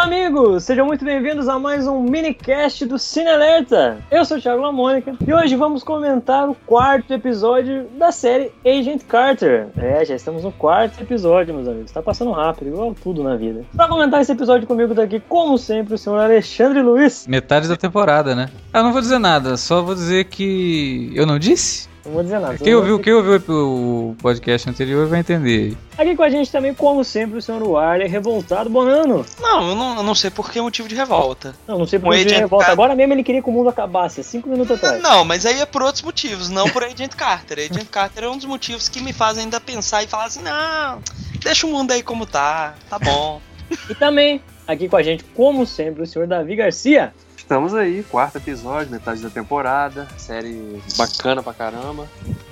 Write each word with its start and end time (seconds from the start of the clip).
Olá, 0.00 0.06
amigos! 0.06 0.64
Sejam 0.64 0.86
muito 0.86 1.04
bem-vindos 1.04 1.46
a 1.46 1.58
mais 1.58 1.86
um 1.86 2.00
minicast 2.00 2.86
do 2.86 2.98
Cine 2.98 3.28
Alerta. 3.28 3.98
Eu 4.10 4.24
sou 4.24 4.38
o 4.38 4.40
Thiago 4.40 4.62
Lamônica 4.62 5.14
e 5.26 5.30
hoje 5.30 5.54
vamos 5.56 5.84
comentar 5.84 6.48
o 6.48 6.54
quarto 6.54 7.12
episódio 7.12 7.86
da 7.98 8.10
série 8.10 8.50
Agent 8.64 9.04
Carter. 9.04 9.68
É, 9.76 10.02
já 10.02 10.14
estamos 10.14 10.42
no 10.42 10.50
quarto 10.52 11.02
episódio, 11.02 11.52
meus 11.52 11.68
amigos. 11.68 11.92
Tá 11.92 12.00
passando 12.00 12.32
rápido, 12.32 12.68
igual 12.68 12.94
tudo 12.94 13.22
na 13.22 13.36
vida. 13.36 13.62
Para 13.76 13.88
comentar 13.88 14.22
esse 14.22 14.32
episódio 14.32 14.66
comigo 14.66 14.94
daqui, 14.94 15.20
como 15.20 15.58
sempre, 15.58 15.92
o 15.92 15.98
senhor 15.98 16.18
Alexandre 16.18 16.80
Luiz. 16.80 17.26
Metade 17.26 17.68
da 17.68 17.76
temporada, 17.76 18.34
né? 18.34 18.48
Eu 18.72 18.82
não 18.82 18.92
vou 18.92 19.02
dizer 19.02 19.18
nada, 19.18 19.58
só 19.58 19.82
vou 19.82 19.94
dizer 19.94 20.24
que 20.24 21.12
eu 21.14 21.26
não 21.26 21.38
disse? 21.38 21.89
Não 22.04 22.12
vou 22.12 22.22
dizer 22.22 22.38
nada. 22.38 22.56
Quem 22.56 22.74
ouviu, 22.74 22.98
quem 22.98 23.12
ouviu 23.12 23.42
o 23.48 24.16
podcast 24.22 24.68
anterior 24.70 25.06
vai 25.06 25.20
entender. 25.20 25.76
Aqui 25.98 26.16
com 26.16 26.22
a 26.22 26.30
gente 26.30 26.50
também, 26.50 26.72
como 26.72 27.04
sempre, 27.04 27.38
o 27.38 27.42
senhor 27.42 27.62
Warley 27.62 28.08
revoltado 28.08 28.70
Bonano. 28.70 29.24
Não, 29.40 29.68
eu 29.68 29.74
não, 29.74 29.96
eu 29.98 30.02
não 30.02 30.14
sei 30.14 30.30
por 30.30 30.50
que 30.50 30.60
motivo 30.60 30.88
de 30.88 30.94
revolta. 30.94 31.54
Não, 31.68 31.78
não 31.78 31.86
sei 31.86 31.98
por 31.98 32.04
que 32.10 32.16
motivo 32.16 32.28
de 32.34 32.40
revolta. 32.40 32.64
Car- 32.66 32.72
Agora 32.72 32.94
mesmo 32.94 33.12
ele 33.12 33.22
queria 33.22 33.42
que 33.42 33.48
o 33.50 33.52
mundo 33.52 33.68
acabasse, 33.68 34.24
cinco 34.24 34.48
minutos 34.48 34.76
atrás. 34.76 35.02
Não, 35.02 35.24
mas 35.24 35.44
aí 35.44 35.60
é 35.60 35.66
por 35.66 35.82
outros 35.82 36.02
motivos, 36.02 36.48
não 36.48 36.68
por 36.70 36.82
Agent 36.82 37.14
Carter. 37.14 37.58
Agent 37.70 37.88
Carter 37.90 38.24
é 38.24 38.28
um 38.30 38.36
dos 38.36 38.46
motivos 38.46 38.88
que 38.88 39.00
me 39.02 39.12
fazem 39.12 39.44
ainda 39.44 39.60
pensar 39.60 40.02
e 40.02 40.06
falar 40.06 40.24
assim: 40.24 40.42
não, 40.42 41.00
deixa 41.42 41.66
o 41.66 41.70
mundo 41.70 41.90
aí 41.92 42.02
como 42.02 42.24
tá, 42.26 42.74
tá 42.88 42.98
bom. 42.98 43.40
E 43.88 43.94
também, 43.94 44.40
aqui 44.66 44.88
com 44.88 44.96
a 44.96 45.02
gente, 45.02 45.22
como 45.34 45.64
sempre, 45.64 46.02
o 46.02 46.06
senhor 46.06 46.26
Davi 46.26 46.56
Garcia. 46.56 47.12
Estamos 47.50 47.74
aí, 47.74 48.04
quarto 48.04 48.38
episódio, 48.38 48.92
metade 48.92 49.20
da 49.20 49.28
temporada, 49.28 50.06
série 50.16 50.80
bacana 50.96 51.42
pra 51.42 51.52
caramba. 51.52 52.06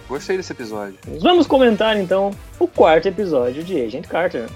Gostei 0.09 0.37
desse 0.37 0.51
episódio. 0.51 0.98
Vamos 1.20 1.47
comentar 1.47 1.97
então 1.97 2.33
o 2.59 2.67
quarto 2.67 3.06
episódio 3.06 3.62
de 3.62 3.81
Agent 3.81 4.09
Carter. 4.09 4.48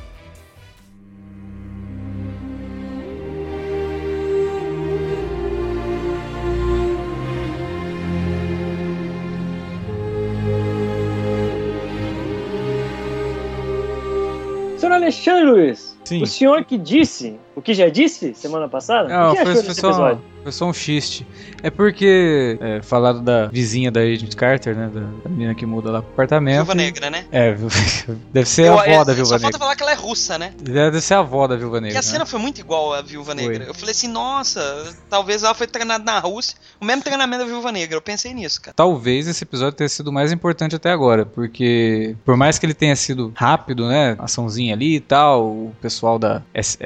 Senhor 14.77 14.92
Alexandre 14.92 15.44
Luiz, 15.44 15.97
Sim. 16.05 16.20
o 16.20 16.27
senhor 16.27 16.64
que 16.64 16.77
disse, 16.77 17.38
o 17.55 17.62
que 17.62 17.75
já 17.75 17.89
disse 17.89 18.34
semana 18.34 18.69
passada, 18.69 19.08
o 19.08 19.11
Não, 19.11 19.31
que 19.34 19.42
foi, 19.42 19.50
achou 19.53 19.55
foi 19.62 19.69
desse 19.69 19.81
só, 19.81 19.89
episódio? 19.89 20.22
foi 20.42 20.53
só 20.53 20.67
um 20.67 20.72
xiste. 20.72 21.27
É 21.62 21.70
porque 21.70 22.59
é, 22.61 22.83
falaram 22.83 23.22
da 23.22 23.47
vizinha 23.47 23.91
da 23.91 24.00
Agent 24.00 24.34
Carter, 24.34 24.75
né? 24.77 24.91
Da, 24.92 25.00
da 25.00 25.28
menina 25.31 25.55
que 25.55 25.64
muda 25.64 25.91
lá 25.91 26.03
pro 26.03 26.11
apartamento. 26.12 26.56
Viúva 26.56 26.75
Negra, 26.75 27.11
né? 27.11 27.25
É, 27.31 27.55
deve 28.33 28.48
ser 28.48 28.67
Eu- 28.67 28.78
a 28.78 28.83
avó 28.83 28.91
é, 28.91 29.05
da 29.05 29.12
Viúva 29.12 29.25
Só 29.27 29.39
falta 29.39 29.47
Negra. 29.47 29.59
falar 29.59 29.77
que 29.77 29.83
ela 29.83 29.92
é 29.92 29.94
russa, 29.94 30.39
né? 30.39 30.53
Deve 30.61 31.00
ser 31.00 31.14
a 31.14 31.19
avó 31.20 31.47
da 31.47 31.55
Viúva 31.56 31.78
E 31.78 31.83
Negra. 31.83 31.98
a 32.00 32.03
cena 32.03 32.20
né? 32.20 32.27
foi 32.27 32.41
muito 32.41 32.59
igual 32.61 32.92
à 32.94 33.03
Viúva 33.03 33.33
Foi. 33.34 33.42
Negra. 33.42 33.64
Eu 33.64 33.75
falei 33.75 33.92
assim, 33.92 34.09
nossa, 34.09 34.92
talvez 35.09 35.42
ela 35.44 35.55
foi 35.55 35.66
treinada 35.66 36.03
na 36.05 36.19
Rússia. 36.19 36.56
O 36.81 36.84
mesmo 36.84 37.03
treinamento 37.03 37.44
da 37.44 37.48
Viúva 37.48 37.70
Negra. 37.70 37.97
Eu 37.97 38.03
pensei 38.03 38.34
nisso, 38.34 38.61
cara. 38.61 38.75
Talvez 38.75 39.28
esse 39.28 39.44
episódio 39.44 39.77
tenha 39.77 39.89
sido 39.89 40.11
mais 40.12 40.33
importante 40.33 40.75
até 40.75 40.91
agora, 40.91 41.25
porque 41.25 42.16
por 42.25 42.37
mais 42.37 42.59
que 42.59 42.66
ele 42.66 42.75
tenha 42.75 42.97
sido 42.97 43.33
rápido, 43.37 43.87
né, 43.89 44.16
açãozinha 44.19 44.75
ali 44.75 44.97
e 44.97 45.00
tal, 45.00 45.44
o 45.47 45.72
pessoal 45.81 46.19
da 46.19 46.42
S- 46.53 46.78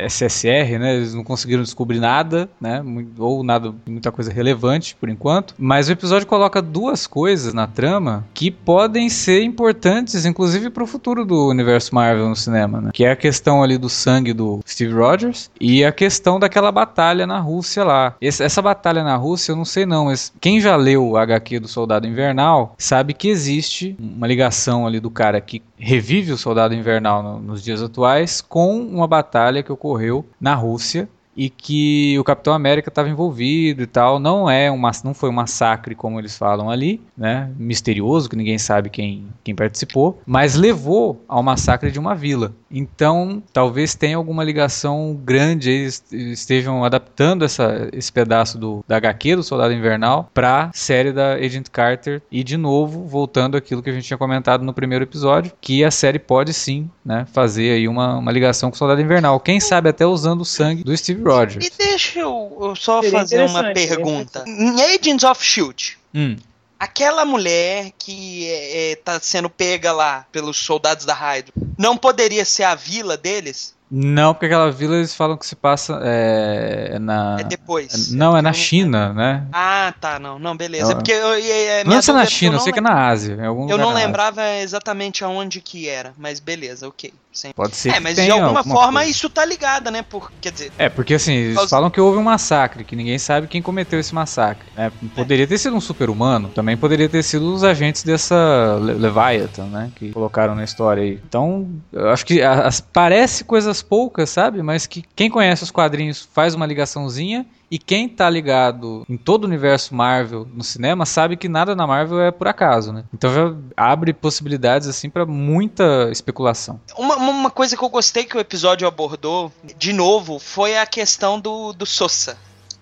SSR, 0.64 0.78
né, 0.78 0.96
eles 0.96 1.14
não 1.14 1.24
conseguiram 1.24 1.62
descobrir 1.62 1.98
nada, 2.00 2.48
né, 2.60 2.82
ou 3.18 3.42
nada, 3.42 3.74
muita 3.86 4.10
coisa 4.12 4.32
relevante 4.32 4.96
por 4.98 5.08
enquanto, 5.08 5.54
mas 5.58 5.88
o 5.88 5.92
episódio 5.92 6.26
coloca 6.26 6.60
duas 6.62 7.06
coisas 7.06 7.52
na 7.52 7.66
trama 7.66 8.24
que 8.34 8.50
podem 8.50 9.08
ser 9.08 9.42
importantes, 9.42 10.24
inclusive 10.24 10.70
pro 10.70 10.86
futuro 10.86 11.24
do 11.24 11.48
universo 11.48 11.94
Marvel 11.94 12.28
no 12.28 12.36
cinema, 12.36 12.80
né, 12.80 12.90
que 12.92 13.04
é 13.04 13.10
a 13.10 13.16
questão 13.16 13.62
ali 13.62 13.78
do 13.78 13.88
sangue 13.88 14.32
do 14.32 14.60
Steve 14.66 14.92
Rogers 14.94 15.50
e 15.60 15.84
a 15.84 15.92
questão 15.92 16.38
daquela 16.38 16.70
batalha 16.72 17.26
na 17.26 17.38
Rússia 17.38 17.84
lá. 17.84 18.14
Esse- 18.20 18.42
essa 18.42 18.62
batalha 18.62 19.02
na 19.02 19.16
Rússia, 19.16 19.52
eu 19.52 19.56
não 19.56 19.64
sei 19.64 19.86
não, 19.86 20.06
mas 20.06 20.32
quem 20.40 20.60
já 20.60 20.76
leu 20.76 21.06
o 21.06 21.16
HQ 21.16 21.60
do 21.60 21.68
Soldado 21.68 22.06
Invernal 22.06 22.74
sabe 22.78 23.14
que 23.14 23.28
existe 23.28 23.96
uma 23.98 24.26
ligação 24.26 24.86
ali 24.86 25.00
do 25.00 25.10
cara 25.10 25.40
que 25.40 25.62
revive 25.78 26.32
o 26.32 26.38
Soldado 26.38 26.74
Invernal 26.74 27.22
no- 27.22 27.38
nos 27.40 27.62
dias 27.62 27.82
atuais 27.82 28.40
com 28.40 28.78
uma 28.80 29.06
batalha 29.06 29.62
que 29.62 29.72
ocorreu 29.72 30.24
na 30.46 30.54
Rússia 30.54 31.08
e 31.36 31.50
que 31.50 32.16
o 32.18 32.24
Capitão 32.24 32.54
América 32.54 32.88
estava 32.88 33.08
envolvido 33.10 33.82
e 33.82 33.86
tal. 33.86 34.18
Não 34.20 34.48
é 34.48 34.70
um 34.70 34.78
mas- 34.78 35.02
não 35.02 35.12
foi 35.12 35.28
um 35.28 35.32
massacre 35.32 35.94
como 35.94 36.18
eles 36.18 36.38
falam 36.38 36.70
ali, 36.70 37.00
né? 37.16 37.50
Misterioso 37.58 38.30
que 38.30 38.36
ninguém 38.36 38.56
sabe 38.56 38.88
quem, 38.88 39.26
quem 39.44 39.54
participou, 39.54 40.18
mas 40.24 40.54
levou 40.54 41.22
ao 41.28 41.42
massacre 41.42 41.90
de 41.90 41.98
uma 41.98 42.14
vila. 42.14 42.54
Então, 42.70 43.42
talvez 43.52 43.94
tenha 43.94 44.16
alguma 44.16 44.42
ligação 44.42 45.18
grande, 45.24 45.70
eles 45.70 46.04
estejam 46.10 46.84
adaptando 46.84 47.44
essa, 47.44 47.88
esse 47.92 48.12
pedaço 48.12 48.58
do, 48.58 48.84
da 48.86 48.96
HQ 48.96 49.36
do 49.36 49.42
Soldado 49.42 49.72
Invernal 49.72 50.30
para 50.34 50.70
série 50.74 51.12
da 51.12 51.34
Agent 51.34 51.68
Carter 51.70 52.20
e 52.30 52.42
de 52.42 52.56
novo 52.56 53.04
voltando 53.04 53.56
àquilo 53.56 53.82
que 53.82 53.90
a 53.90 53.92
gente 53.92 54.06
tinha 54.06 54.18
comentado 54.18 54.64
no 54.64 54.74
primeiro 54.74 55.04
episódio, 55.04 55.52
que 55.60 55.84
a 55.84 55.90
série 55.90 56.18
pode 56.18 56.52
sim, 56.52 56.90
né, 57.04 57.26
fazer 57.32 57.72
aí 57.72 57.86
uma, 57.86 58.16
uma 58.16 58.32
ligação 58.32 58.70
com 58.70 58.74
o 58.74 58.78
Soldado 58.78 59.00
Invernal. 59.00 59.38
Quem 59.38 59.60
sabe 59.60 59.88
até 59.88 60.04
usando 60.04 60.40
o 60.40 60.44
sangue 60.44 60.82
do 60.82 60.96
Steve 60.96 61.22
Rogers. 61.22 61.64
E 61.64 61.70
deixa 61.78 62.20
eu, 62.20 62.56
eu 62.60 62.74
só 62.74 63.00
Seria 63.00 63.18
fazer 63.18 63.42
uma 63.48 63.72
pergunta. 63.72 64.44
Em 64.46 64.80
Agents 64.82 65.24
of 65.24 65.40
S.H.I.E.L.D., 65.40 66.06
Hum. 66.16 66.36
Aquela 66.78 67.24
mulher 67.24 67.92
que 67.98 68.46
é, 68.46 68.92
é, 68.92 68.96
tá 68.96 69.18
sendo 69.20 69.48
pega 69.48 69.92
lá 69.92 70.26
pelos 70.30 70.56
soldados 70.58 71.04
da 71.06 71.14
Hydra, 71.14 71.52
não 71.76 71.96
poderia 71.96 72.44
ser 72.44 72.64
a 72.64 72.74
vila 72.74 73.16
deles? 73.16 73.75
Não, 73.88 74.34
porque 74.34 74.46
aquela 74.46 74.70
vila 74.70 74.96
eles 74.96 75.14
falam 75.14 75.36
que 75.36 75.46
se 75.46 75.54
passa 75.54 76.00
é, 76.02 76.90
é 76.94 76.98
na 76.98 77.36
É 77.38 77.44
depois. 77.44 78.10
não 78.12 78.36
é 78.36 78.42
na 78.42 78.50
Eu 78.50 78.54
China, 78.54 79.12
né? 79.12 79.44
Ah, 79.52 79.94
tá, 80.00 80.18
não, 80.18 80.38
não, 80.40 80.56
beleza. 80.56 80.92
É 80.92 80.94
porque 80.96 81.12
eu, 81.12 81.32
é, 81.34 81.40
é, 81.80 81.84
Não 81.84 81.92
é 81.92 82.12
na 82.12 82.22
é 82.22 82.26
China, 82.26 82.56
eu 82.56 82.60
sei 82.60 82.72
que 82.72 82.80
é 82.80 82.82
na 82.82 83.06
Ásia, 83.06 83.36
Eu 83.40 83.78
não 83.78 83.90
na 83.90 83.94
lembrava 83.94 84.42
exatamente 84.58 85.22
aonde 85.22 85.60
que 85.60 85.88
era, 85.88 86.12
mas 86.18 86.40
beleza, 86.40 86.88
ok. 86.88 87.12
Sem- 87.32 87.52
Pode 87.54 87.76
ser 87.76 87.90
É, 87.90 88.00
mas 88.00 88.14
de 88.14 88.22
tenha 88.22 88.32
alguma 88.32 88.64
forma 88.64 89.00
coisa. 89.00 89.10
isso 89.10 89.28
tá 89.28 89.44
ligado, 89.44 89.90
né? 89.90 90.00
Por, 90.00 90.32
quer 90.40 90.50
dizer, 90.50 90.72
É, 90.78 90.88
porque 90.88 91.12
assim, 91.12 91.34
eles 91.34 91.54
Causa- 91.56 91.68
falam 91.68 91.90
que 91.90 92.00
houve 92.00 92.16
um 92.18 92.22
massacre, 92.22 92.82
que 92.82 92.96
ninguém 92.96 93.18
sabe 93.18 93.46
quem 93.46 93.60
cometeu 93.60 94.00
esse 94.00 94.14
massacre. 94.14 94.66
né? 94.74 94.90
Poderia 95.14 95.46
ter 95.46 95.58
sido 95.58 95.76
um 95.76 95.80
super-humano, 95.80 96.48
também 96.48 96.78
poderia 96.78 97.10
ter 97.10 97.22
sido 97.22 97.52
os 97.52 97.62
agentes 97.62 98.02
dessa 98.02 98.78
Le- 98.80 98.94
Leviathan, 98.94 99.66
né? 99.66 99.90
Que 99.94 100.12
colocaram 100.12 100.54
na 100.54 100.64
história 100.64 101.02
aí. 101.02 101.20
Então, 101.28 101.68
eu 101.92 102.08
acho 102.08 102.24
que 102.24 102.40
a- 102.40 102.66
as- 102.66 102.80
parece 102.80 103.44
coisas 103.76 103.82
poucas, 103.82 104.30
sabe? 104.30 104.62
Mas 104.62 104.86
que 104.86 105.04
quem 105.14 105.30
conhece 105.30 105.62
os 105.62 105.70
quadrinhos 105.70 106.28
faz 106.32 106.54
uma 106.54 106.66
ligaçãozinha. 106.66 107.46
E 107.68 107.80
quem 107.80 108.08
tá 108.08 108.30
ligado 108.30 109.04
em 109.08 109.16
todo 109.16 109.42
o 109.42 109.46
universo 109.48 109.92
Marvel 109.92 110.46
no 110.54 110.62
cinema 110.62 111.04
sabe 111.04 111.36
que 111.36 111.48
nada 111.48 111.74
na 111.74 111.84
Marvel 111.84 112.20
é 112.20 112.30
por 112.30 112.46
acaso, 112.46 112.92
né? 112.92 113.02
Então 113.12 113.34
já 113.34 113.52
abre 113.76 114.12
possibilidades 114.12 114.86
assim 114.86 115.10
pra 115.10 115.26
muita 115.26 116.08
especulação. 116.12 116.80
uma, 116.96 117.16
uma 117.16 117.50
coisa 117.50 117.76
que 117.76 117.82
eu 117.82 117.88
gostei 117.88 118.22
que 118.22 118.36
o 118.36 118.40
episódio 118.40 118.86
abordou, 118.86 119.52
de 119.76 119.92
novo, 119.92 120.38
foi 120.38 120.78
a 120.78 120.86
questão 120.86 121.40
do, 121.40 121.72
do 121.72 121.84
Sousa. 121.84 122.38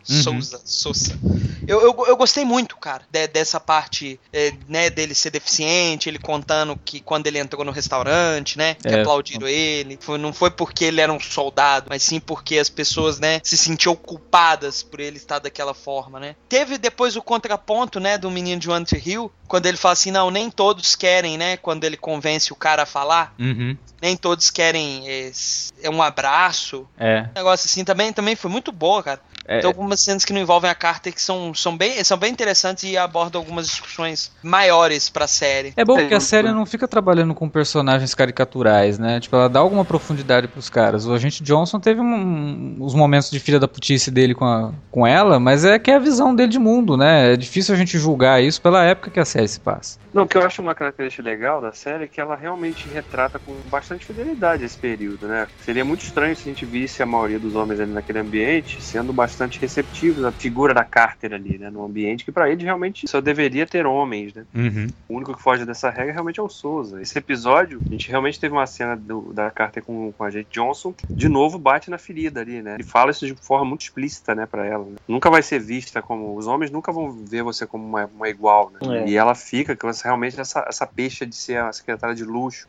Uhum. 0.08 0.22
Souza, 0.22 0.60
Sousa. 0.64 1.18
Eu, 1.66 1.80
eu, 1.80 2.04
eu 2.08 2.16
gostei 2.16 2.44
muito, 2.44 2.76
cara, 2.76 3.02
de- 3.10 3.26
dessa 3.28 3.58
parte, 3.58 4.20
é, 4.32 4.52
né, 4.68 4.90
dele 4.90 5.14
ser 5.14 5.30
deficiente, 5.30 6.08
ele 6.10 6.18
contando 6.18 6.78
que 6.84 7.00
quando 7.00 7.26
ele 7.26 7.38
entrou 7.38 7.64
no 7.64 7.72
restaurante, 7.72 8.58
né, 8.58 8.74
que 8.74 8.88
É. 8.88 9.00
aplaudiram 9.00 9.48
ele, 9.48 9.98
foi- 10.00 10.18
não 10.18 10.32
foi 10.32 10.50
porque 10.50 10.84
ele 10.84 11.00
era 11.00 11.10
um 11.12 11.18
soldado, 11.18 11.86
mas 11.88 12.02
sim 12.02 12.20
porque 12.20 12.58
as 12.58 12.68
pessoas, 12.68 13.18
né, 13.18 13.40
se 13.42 13.56
sentiam 13.56 13.96
culpadas 13.96 14.82
por 14.82 15.00
ele 15.00 15.16
estar 15.16 15.38
daquela 15.38 15.72
forma, 15.72 16.20
né. 16.20 16.36
Teve 16.50 16.76
depois 16.76 17.16
o 17.16 17.22
contraponto, 17.22 17.98
né, 17.98 18.18
do 18.18 18.30
menino 18.30 18.60
de 18.60 18.68
One 18.70 18.84
Hill, 18.92 19.32
quando 19.48 19.64
ele 19.66 19.78
fala 19.78 19.94
assim, 19.94 20.10
não, 20.10 20.30
nem 20.30 20.50
todos 20.50 20.94
querem, 20.94 21.38
né, 21.38 21.56
quando 21.56 21.84
ele 21.84 21.96
convence 21.96 22.52
o 22.52 22.56
cara 22.56 22.82
a 22.82 22.86
falar, 22.86 23.34
Uhum. 23.38 23.74
nem 24.02 24.16
todos 24.18 24.50
querem 24.50 25.08
é, 25.08 25.30
é 25.82 25.88
um 25.88 26.02
abraço, 26.02 26.86
É. 26.98 27.22
um 27.30 27.34
negócio 27.34 27.66
assim, 27.66 27.84
também, 27.84 28.12
também 28.12 28.36
foi 28.36 28.50
muito 28.50 28.70
boa, 28.70 29.02
cara. 29.02 29.20
É, 29.46 29.60
Tem 29.60 29.68
algumas 29.94 30.00
cenas 30.00 30.24
que 30.24 30.32
não 30.32 30.40
envolvem 30.40 30.70
a 30.70 30.74
Carter 30.74 31.12
que 31.14 31.20
são, 31.20 31.54
são, 31.54 31.76
bem, 31.76 32.02
são 32.04 32.16
bem 32.18 32.32
interessantes 32.32 32.84
e 32.84 32.96
abordam 32.96 33.40
algumas 33.40 33.66
discussões 33.68 34.32
maiores 34.42 35.08
pra 35.08 35.26
série. 35.26 35.72
É 35.76 35.84
bom 35.84 35.98
porque 35.98 36.14
a 36.14 36.20
série 36.20 36.52
não 36.52 36.64
fica 36.66 36.86
trabalhando 36.86 37.34
com 37.34 37.48
personagens 37.50 38.14
caricaturais, 38.14 38.98
né? 38.98 39.18
Tipo, 39.20 39.36
ela 39.36 39.48
dá 39.48 39.58
alguma 39.60 39.84
profundidade 39.84 40.46
pros 40.48 40.68
caras. 40.70 41.06
O 41.06 41.12
agente 41.12 41.42
Johnson 41.42 41.80
teve 41.80 42.00
um, 42.00 42.76
uns 42.80 42.94
momentos 42.94 43.30
de 43.30 43.40
filha 43.40 43.58
da 43.58 43.66
putice 43.68 44.10
dele 44.10 44.34
com, 44.34 44.44
a- 44.44 44.72
com 44.90 45.06
ela, 45.06 45.40
mas 45.40 45.64
é 45.64 45.78
que 45.78 45.90
é 45.90 45.96
a 45.96 45.98
visão 45.98 46.34
dele 46.34 46.52
de 46.52 46.58
mundo, 46.58 46.96
né? 46.96 47.32
É 47.32 47.36
difícil 47.36 47.74
a 47.74 47.78
gente 47.78 47.98
julgar 47.98 48.42
isso 48.42 48.60
pela 48.62 48.84
época 48.84 49.10
que 49.10 49.20
a 49.20 49.24
série 49.24 49.48
se 49.48 49.60
passa. 49.60 49.98
Não, 50.12 50.22
o 50.22 50.28
que 50.28 50.36
eu 50.36 50.44
acho 50.44 50.62
uma 50.62 50.76
característica 50.76 51.24
legal 51.24 51.60
da 51.60 51.72
série 51.72 52.04
é 52.04 52.08
que 52.08 52.20
ela 52.20 52.36
realmente 52.36 52.88
retrata 52.88 53.40
com 53.40 53.60
bastante 53.68 54.06
fidelidade 54.06 54.64
esse 54.64 54.78
período, 54.78 55.26
né? 55.26 55.48
Seria 55.58 55.84
muito 55.84 56.02
estranho 56.04 56.36
se 56.36 56.48
a 56.48 56.52
gente 56.52 56.64
visse 56.64 57.02
a 57.02 57.06
maioria 57.06 57.40
dos 57.40 57.56
homens 57.56 57.80
ali 57.80 57.90
naquele 57.92 58.20
ambiente 58.20 58.80
sendo 58.80 59.12
bastante 59.12 59.34
bastante 59.34 59.58
receptivos 59.84 60.24
à 60.24 60.32
figura 60.32 60.72
da 60.74 60.84
Carter 60.84 61.32
ali, 61.32 61.58
né? 61.58 61.70
No 61.70 61.84
ambiente 61.84 62.24
que 62.24 62.32
pra 62.32 62.50
eles 62.50 62.64
realmente 62.64 63.06
só 63.08 63.20
deveria 63.20 63.66
ter 63.66 63.86
homens, 63.86 64.32
né? 64.34 64.44
Uhum. 64.54 64.86
O 65.08 65.16
único 65.16 65.34
que 65.34 65.42
foge 65.42 65.64
dessa 65.64 65.90
regra 65.90 66.12
realmente 66.12 66.40
é 66.40 66.42
o 66.42 66.48
Souza. 66.48 67.00
Esse 67.00 67.18
episódio, 67.18 67.80
a 67.86 67.88
gente 67.90 68.08
realmente 68.08 68.40
teve 68.40 68.54
uma 68.54 68.66
cena 68.66 68.96
do- 68.96 69.32
da 69.32 69.50
Carter 69.50 69.82
com, 69.82 70.12
com 70.12 70.24
a 70.24 70.30
gente 70.30 70.48
Johnson, 70.50 70.92
que 70.92 71.06
de 71.12 71.28
novo 71.28 71.58
bate 71.58 71.90
na 71.90 71.98
ferida 71.98 72.40
ali, 72.40 72.62
né? 72.62 72.74
Ele 72.74 72.84
fala 72.84 73.10
isso 73.10 73.26
de 73.26 73.34
forma 73.34 73.64
muito 73.64 73.82
explícita, 73.82 74.34
né, 74.34 74.46
pra 74.46 74.64
ela. 74.66 74.84
né? 74.84 74.96
Nunca 75.06 75.30
vai 75.30 75.42
ser 75.42 75.58
vista 75.60 76.00
como. 76.02 76.34
Os 76.36 76.46
homens 76.46 76.70
nunca 76.70 76.92
vão 76.92 77.12
ver 77.12 77.42
você 77.42 77.66
como 77.66 77.84
uma, 77.86 78.06
uma 78.06 78.28
igual, 78.28 78.70
né? 78.70 78.98
É. 79.04 79.08
E 79.08 79.16
ela 79.16 79.34
fica, 79.34 79.76
que 79.76 79.84
você 79.84 80.04
realmente 80.04 80.40
essa, 80.40 80.64
essa 80.68 80.86
peixe 80.86 81.26
de 81.26 81.34
ser 81.34 81.58
a 81.58 81.72
secretária 81.72 82.14
de 82.14 82.24
luxo 82.24 82.68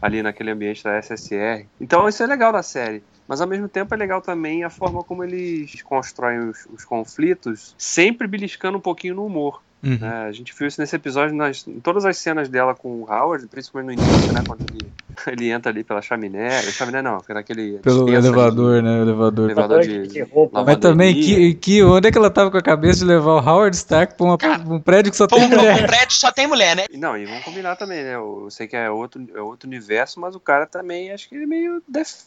ali 0.00 0.22
naquele 0.22 0.50
ambiente 0.50 0.82
da 0.82 1.00
SSR. 1.00 1.66
Então 1.80 2.08
isso 2.08 2.22
é 2.22 2.26
legal 2.26 2.52
da 2.52 2.62
série. 2.62 3.02
Mas 3.28 3.40
ao 3.40 3.46
mesmo 3.46 3.68
tempo 3.68 3.92
é 3.92 3.96
legal 3.96 4.22
também 4.22 4.62
a 4.62 4.70
forma 4.70 5.02
como 5.02 5.24
eles 5.24 5.82
constroem 5.82 6.38
os, 6.48 6.66
os 6.72 6.84
conflitos, 6.84 7.74
sempre 7.76 8.26
beliscando 8.28 8.78
um 8.78 8.80
pouquinho 8.80 9.16
no 9.16 9.26
humor. 9.26 9.60
Uhum. 9.82 9.98
né? 9.98 10.26
A 10.26 10.32
gente 10.32 10.54
viu 10.56 10.66
isso 10.66 10.80
nesse 10.80 10.96
episódio 10.96 11.34
nas, 11.34 11.66
em 11.66 11.80
todas 11.80 12.04
as 12.04 12.16
cenas 12.18 12.48
dela 12.48 12.74
com 12.74 13.02
o 13.02 13.10
Howard, 13.10 13.46
principalmente 13.48 13.98
no 13.98 14.04
início, 14.04 14.32
né? 14.32 14.42
Quando 14.46 14.62
ele, 14.62 14.86
ele 15.26 15.50
entra 15.50 15.70
ali 15.72 15.82
pela 15.84 16.00
chaminé. 16.02 16.62
Chaminé 16.62 17.02
não, 17.02 17.20
fica 17.20 17.34
naquele. 17.34 17.78
Pelo 17.78 18.08
elevador, 18.08 18.82
né? 18.82 18.98
O 18.98 19.02
elevador. 19.02 19.44
Elevador 19.50 19.82
de, 19.82 20.06
de. 20.06 20.22
roupa. 20.22 20.62
Mas 20.64 20.76
também, 20.78 21.14
que, 21.14 21.54
que, 21.54 21.82
onde 21.82 22.08
é 22.08 22.12
que 22.12 22.18
ela 22.18 22.30
tava 22.30 22.50
com 22.50 22.56
a 22.58 22.62
cabeça 22.62 23.00
de 23.00 23.04
levar 23.06 23.32
o 23.32 23.38
Howard 23.48 23.76
Stark 23.76 24.14
pra, 24.14 24.24
uma- 24.26 24.38
pra 24.38 24.58
um 24.58 24.80
prédio 24.80 25.10
que 25.10 25.16
só 25.16 25.26
tem 25.26 25.42
um 25.44 25.48
mulher? 25.48 25.86
prédio 25.86 26.16
só 26.16 26.30
tem 26.32 26.46
mulher, 26.46 26.76
né? 26.76 26.84
Não, 26.94 27.16
e 27.16 27.24
vamos 27.26 27.44
combinar 27.44 27.76
também, 27.76 28.02
né? 28.02 28.14
Eu 28.16 28.48
sei 28.50 28.66
que 28.66 28.76
é 28.76 28.90
outro, 28.90 29.24
é 29.34 29.40
outro 29.40 29.66
universo, 29.68 30.18
mas 30.20 30.34
o 30.34 30.40
cara 30.40 30.66
também, 30.66 31.10
acho 31.12 31.28
que 31.28 31.34
ele 31.34 31.44
é 31.44 31.46
meio 31.46 31.82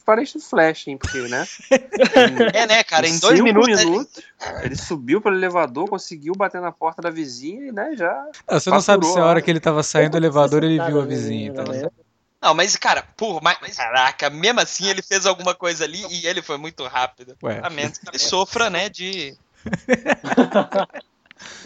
parece 0.05 0.37
do 0.37 0.43
Flash, 0.43 0.87
hein? 0.87 0.97
Porque, 0.97 1.19
né? 1.23 1.45
É, 2.53 2.65
né, 2.67 2.83
cara? 2.83 3.07
Em 3.07 3.17
dois 3.19 3.35
cinco 3.37 3.43
minutos. 3.43 3.83
minutos, 3.83 4.23
ele 4.63 4.75
subiu 4.75 5.21
pelo 5.21 5.35
elevador, 5.35 5.87
conseguiu 5.89 6.33
bater 6.35 6.61
na 6.61 6.71
porta 6.71 7.01
da 7.01 7.09
vizinha 7.09 7.67
e, 7.67 7.71
né, 7.71 7.91
já. 7.95 8.11
Ah, 8.47 8.59
você 8.59 8.69
não 8.69 8.81
sabe 8.81 9.05
se 9.05 9.11
a 9.17 9.21
a 9.21 9.23
hora 9.23 9.29
hora. 9.31 9.41
que 9.41 9.49
ele 9.51 9.59
tava 9.59 9.83
saindo 9.83 10.11
do 10.11 10.17
elevador 10.17 10.63
ele 10.63 10.75
viu 10.83 10.99
a 10.99 11.01
Né, 11.03 11.07
vizinha. 11.07 11.49
Então. 11.49 11.65
Não, 12.41 12.53
mas, 12.53 12.75
cara, 12.77 13.03
por 13.17 13.41
mais. 13.41 13.57
mas, 13.61 13.75
Caraca, 13.75 14.29
mesmo 14.29 14.61
assim 14.61 14.87
ele 14.87 15.01
fez 15.01 15.25
alguma 15.25 15.53
coisa 15.53 15.83
ali 15.83 16.05
e 16.09 16.25
ele 16.25 16.41
foi 16.41 16.57
muito 16.57 16.85
rápido. 16.87 17.37
Ué. 17.43 17.59
A 17.61 17.69
menos 17.69 17.97
que 17.97 18.09
ele 18.09 18.19
sofra, 18.19 18.69
né, 18.69 18.87
de 18.89 19.37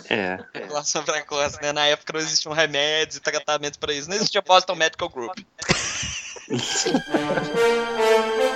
É. 0.10 0.38
relação 0.54 1.04
precoce, 1.04 1.62
né? 1.62 1.72
Na 1.72 1.86
época 1.86 2.14
não 2.14 2.20
existiam 2.20 2.54
remédios 2.54 3.18
e 3.18 3.20
tratamentos 3.20 3.78
pra 3.78 3.94
isso. 3.94 4.10
Não 4.10 4.16
existia 4.16 4.42
Boston 4.42 4.75
Medical 4.75 5.10
Group. 5.10 5.38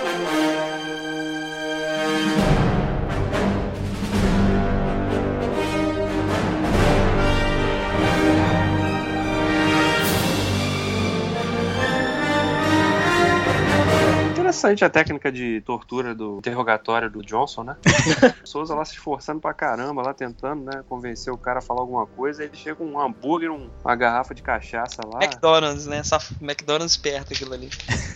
Interessante 14.48 14.86
a 14.86 14.90
técnica 14.90 15.30
de 15.30 15.62
tortura 15.66 16.16
do 16.16 16.38
interrogatório 16.38 17.10
do 17.10 17.22
Johnson, 17.22 17.64
né? 17.64 17.76
Souza 18.46 18.74
lá 18.74 18.86
se 18.86 18.94
esforçando 18.94 19.42
pra 19.42 19.54
caramba, 19.54 20.02
lá 20.02 20.14
tentando, 20.14 20.64
né, 20.64 20.84
convencer 20.88 21.34
o 21.34 21.38
cara 21.38 21.60
a 21.60 21.62
falar 21.62 21.82
alguma 21.82 22.06
coisa, 22.06 22.42
aí 22.42 22.48
ele 22.48 22.56
chega 22.56 22.78
com 22.78 22.86
um 22.86 22.98
hambúrguer, 23.00 23.52
um- 23.52 23.70
uma 23.84 23.96
garrafa 23.96 24.34
de 24.34 24.42
cachaça 24.42 25.02
lá. 25.06 25.20
McDonald's, 25.22 25.86
né? 25.86 26.02
Saf... 26.02 26.34
McDonald's 26.42 26.96
perto 26.96 27.34
aquilo 27.34 27.54
ali. 27.54 27.70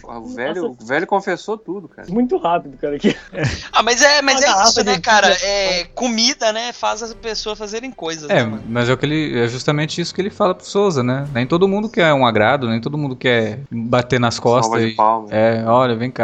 O 0.03 0.33
velho, 0.33 0.71
o 0.79 0.85
velho 0.85 1.05
confessou 1.05 1.57
tudo, 1.57 1.89
cara. 1.89 2.07
Muito 2.09 2.37
rápido, 2.37 2.77
cara. 2.77 2.95
Aqui. 2.95 3.15
Ah, 3.73 3.83
mas 3.83 4.01
é, 4.01 4.21
mas 4.21 4.41
Uma 4.41 4.45
é 4.47 4.63
isso, 4.63 4.83
né, 4.83 4.99
cara? 4.99 5.27
É, 5.41 5.85
comida, 5.95 6.51
né, 6.51 6.71
faz 6.73 7.01
as 7.01 7.13
pessoas 7.13 7.57
fazerem 7.57 7.91
coisas. 7.91 8.29
É, 8.29 8.35
né, 8.35 8.43
mano? 8.43 8.63
mas 8.67 8.89
é, 8.89 8.93
o 8.93 8.97
que 8.97 9.05
ele, 9.05 9.39
é 9.39 9.47
justamente 9.47 9.99
isso 10.01 10.13
que 10.13 10.21
ele 10.21 10.29
fala 10.29 10.53
pro 10.53 10.65
Souza, 10.65 11.01
né? 11.01 11.27
Nem 11.33 11.47
todo 11.47 11.67
mundo 11.67 11.89
quer 11.89 12.13
um 12.13 12.25
agrado, 12.25 12.67
nem 12.67 12.79
todo 12.81 12.97
mundo 12.97 13.15
quer 13.15 13.61
bater 13.71 14.19
nas 14.19 14.39
costas. 14.39 14.65
Salva 14.65 14.79
de 14.85 14.93
e- 14.93 14.95
palma. 14.95 15.27
É, 15.31 15.63
olha, 15.65 15.95
vem 15.95 16.11
cá. 16.11 16.20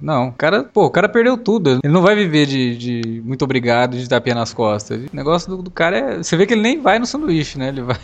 Não, 0.00 0.28
o 0.28 0.32
cara, 0.32 0.64
pô, 0.64 0.86
o 0.86 0.90
cara 0.90 1.08
perdeu 1.08 1.36
tudo. 1.36 1.80
Ele 1.82 1.92
não 1.92 2.02
vai 2.02 2.14
viver 2.14 2.46
de, 2.46 2.76
de 2.76 3.22
muito 3.24 3.42
obrigado 3.44 3.96
de 3.96 4.08
tapinha 4.08 4.34
nas 4.34 4.52
costas. 4.52 5.04
O 5.12 5.16
negócio 5.16 5.48
do, 5.48 5.62
do 5.62 5.70
cara 5.70 5.96
é. 5.98 6.16
Você 6.18 6.36
vê 6.36 6.46
que 6.46 6.54
ele 6.54 6.62
nem 6.62 6.80
vai 6.80 6.98
no 6.98 7.06
sanduíche, 7.06 7.58
né? 7.58 7.68
Ele 7.68 7.82
vai, 7.82 7.96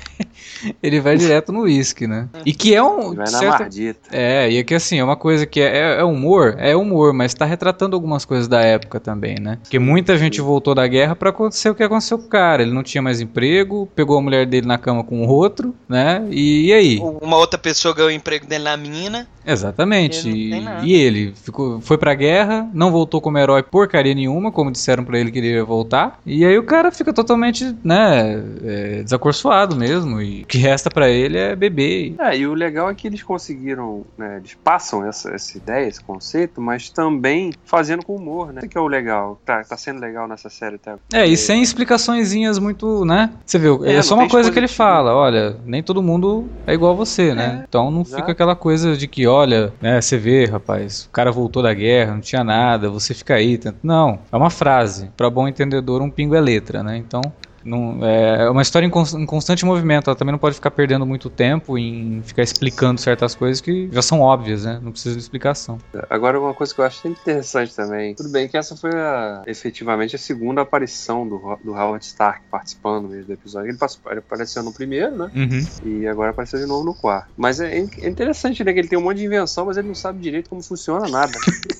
ele 0.83 1.01
vai 1.01 1.17
direto 1.17 1.53
no 1.53 1.63
uísque, 1.63 2.07
né? 2.07 2.29
E 2.45 2.53
que 2.53 2.75
é 2.75 2.83
um. 2.83 3.15
Vai 3.15 3.27
na 3.31 3.39
certo- 3.39 3.59
mardita. 3.61 4.01
É, 4.13 4.51
e 4.51 4.59
aqui 4.59 4.75
assim, 4.75 4.99
é 4.99 5.05
uma 5.05 5.17
coisa 5.17 5.47
que 5.47 5.61
é, 5.61 5.77
é- 5.97 6.01
é 6.01 6.05
humor, 6.05 6.55
é 6.59 6.75
humor, 6.77 7.13
mas 7.13 7.35
tá 7.35 7.45
retratando 7.45 7.95
algumas 7.97 8.25
coisas 8.25 8.49
da 8.49 8.61
época 8.61 8.99
também, 9.01 9.37
né? 9.41 9.59
Porque 9.63 9.79
muita 9.79 10.17
gente 10.19 10.41
voltou 10.41 10.75
da 10.75 10.87
guerra 10.87 11.15
pra 11.17 11.31
acontecer 11.31 11.71
o 11.71 11.75
que 11.75 11.83
aconteceu 11.83 12.19
com 12.19 12.25
o 12.27 12.29
cara. 12.29 12.63
Ele 12.63 12.73
não 12.73 12.83
tinha 12.83 13.03
mais 13.03 13.21
emprego, 13.21 13.89
pegou 13.95 14.19
a 14.19 14.23
mulher 14.23 14.47
dele 14.47 14.67
na 14.67 14.79
cama 14.79 15.03
com 15.05 15.25
o 15.27 15.29
outro, 15.29 15.75
né? 15.89 16.25
E, 16.31 16.67
e 16.67 16.73
aí? 16.73 16.99
Uma 17.21 17.37
outra 17.37 17.59
pessoa 17.59 17.95
ganhou 17.95 18.11
o 18.11 18.13
emprego 18.13 18.47
dele 18.47 18.65
na 18.65 18.77
mina. 18.77 19.27
Exatamente. 19.47 20.29
Ele 20.29 20.55
E, 20.83 20.87
e 20.87 20.95
ele 20.95 21.33
ficou, 21.35 21.81
foi 21.81 21.97
pra 21.97 22.15
guerra, 22.15 22.69
não 22.75 22.91
voltou 22.91 23.21
como 23.21 23.39
herói 23.39 23.63
porcaria 23.63 24.15
nenhuma, 24.15 24.53
como 24.53 24.71
disseram 24.71 25.05
pra 25.05 25.19
ele 25.19 25.31
que 25.31 25.39
ele 25.39 25.53
ia 25.55 25.65
voltar. 25.65 26.19
E 26.27 26.45
aí 26.45 26.59
o 26.59 26.63
cara 26.63 26.91
fica 26.93 27.13
totalmente, 27.13 27.75
né, 27.83 28.43
é, 28.65 29.03
desacorçoado 29.03 29.75
mesmo. 29.75 30.21
E 30.21 30.45
que 30.49 30.59
resta 30.59 30.91
pra 30.91 31.09
ele 31.09 31.37
é 31.39 31.55
beber. 31.55 32.15
É, 32.21 32.37
e 32.37 32.47
o 32.47 32.55
legal 32.55 32.89
é 32.91 32.95
que 32.95 33.07
eles 33.07 33.23
conseguiram, 33.23 34.05
né, 34.17 34.37
eles 34.39 34.57
passam 34.65 35.05
essa, 35.07 35.31
essa 35.31 35.57
ideia, 35.59 35.87
esse 35.87 36.03
conceito, 36.03 36.61
mas 36.61 36.89
também 36.91 37.51
fazendo 37.65 38.05
com 38.05 38.17
humor, 38.17 38.53
né? 38.53 38.61
Isso 38.61 38.69
que 38.69 38.79
é 38.79 38.81
o 38.81 38.87
legal, 38.87 39.41
tá, 39.45 39.63
tá 39.63 39.77
sendo 39.77 40.01
legal 40.01 40.27
nessa 40.27 40.49
série 40.49 40.77
até. 40.77 40.95
É, 41.13 41.27
e 41.27 41.37
sem 41.37 41.63
explicaçõezinhas 41.63 42.59
muito, 42.59 43.05
né? 43.05 43.31
Você 43.45 43.59
viu, 43.59 43.85
é, 43.85 43.95
É, 43.95 44.03
só 44.03 44.15
uma 44.15 44.29
coisa 44.29 44.51
que 44.51 44.59
ele 44.59 44.69
fala, 44.69 45.15
olha, 45.15 45.57
nem 45.65 45.83
todo 45.83 46.03
mundo 46.03 46.49
é 46.67 46.73
igual 46.75 46.93
a 46.93 46.97
você, 46.97 47.35
né? 47.35 47.65
Então 47.69 47.91
não 47.91 48.03
exato. 48.03 48.23
fica 48.23 48.33
aquela 48.33 48.57
coisa 48.57 48.97
de 48.97 49.07
que, 49.07 49.27
olha, 49.27 49.73
né, 49.81 50.01
você 50.01 50.17
vê, 50.17 50.47
rapaz, 50.47 51.05
o 51.05 51.11
cara 51.11 51.31
voltou 51.31 51.63
da 51.63 51.75
guerra, 51.75 52.15
não 52.15 52.21
tinha 52.21 52.43
nada, 52.43 52.89
você 52.91 53.13
fica 53.15 53.35
aí. 53.35 53.59
tenta- 53.59 53.79
Não, 53.83 54.21
é 54.33 54.37
uma 54.37 54.51
frase. 54.51 55.11
Pra 55.17 55.29
bom 55.31 55.47
entendedor, 55.47 56.01
um 56.03 56.11
pingo 56.11 56.35
é 56.35 56.41
letra, 56.41 56.83
né? 56.83 56.97
Então. 56.97 57.21
Não, 57.69 58.05
é 58.05 58.49
uma 58.51 58.63
história 58.63 58.87
em, 58.87 58.91
cons- 58.91 59.15
em 59.15 59.27
constante 59.27 59.65
movimento. 59.65 60.09
Ela 60.09 60.17
também 60.17 60.33
não 60.33 60.39
pode 60.39 60.55
ficar 60.55 60.71
perdendo 60.71 61.05
muito 61.05 61.29
tempo 61.29 61.77
em 61.77 62.23
ficar 62.23 62.43
explicando 62.43 63.01
certas 63.01 63.35
coisas 63.35 63.61
que 63.61 63.89
já 63.93 64.01
são 64.03 64.21
óbvias, 64.21 64.65
né? 64.65 64.81
Não 64.83 64.91
precisa 64.91 65.15
de 65.15 65.21
explicação. 65.21 65.79
Agora, 66.09 66.41
uma 66.41 66.55
coisa 66.55 66.75
que 66.75 66.81
eu 66.81 66.85
acho 66.85 67.07
interessante 67.07 67.75
também. 67.75 68.15
Tudo 68.15 68.31
bem 68.31 68.49
que 68.49 68.57
essa 68.57 68.77
foi 68.77 68.91
a- 68.95 69.43
efetivamente 69.47 70.17
a 70.17 70.19
segunda 70.19 70.63
aparição 70.63 71.29
do, 71.29 71.39
do 71.63 71.73
Howard 71.73 72.05
Stark 72.05 72.41
participando 72.51 73.09
mesmo 73.09 73.27
do 73.27 73.33
episódio. 73.35 73.69
Ele, 73.71 73.79
passou- 73.79 74.01
ele 74.11 74.21
apareceu 74.21 74.63
no 74.63 74.73
primeiro, 74.73 75.17
né? 75.17 75.31
Uhum. 75.35 75.67
E 75.85 76.07
agora 76.07 76.31
apareceu 76.31 76.59
de 76.59 76.67
novo 76.67 76.85
no 76.85 76.95
quarto. 76.95 77.29
Mas 77.37 77.61
é, 77.61 77.79
é 77.79 78.09
interessante, 78.09 78.65
né? 78.65 78.73
Que 78.73 78.79
ele 78.81 78.89
tem 78.89 78.99
um 78.99 79.03
monte 79.03 79.19
de 79.19 79.25
invenção, 79.27 79.67
mas 79.67 79.77
ele 79.77 79.89
não 79.89 79.95
sabe 79.95 80.21
direito 80.21 80.49
como 80.49 80.63
funciona 80.63 81.09
nada. 81.09 81.33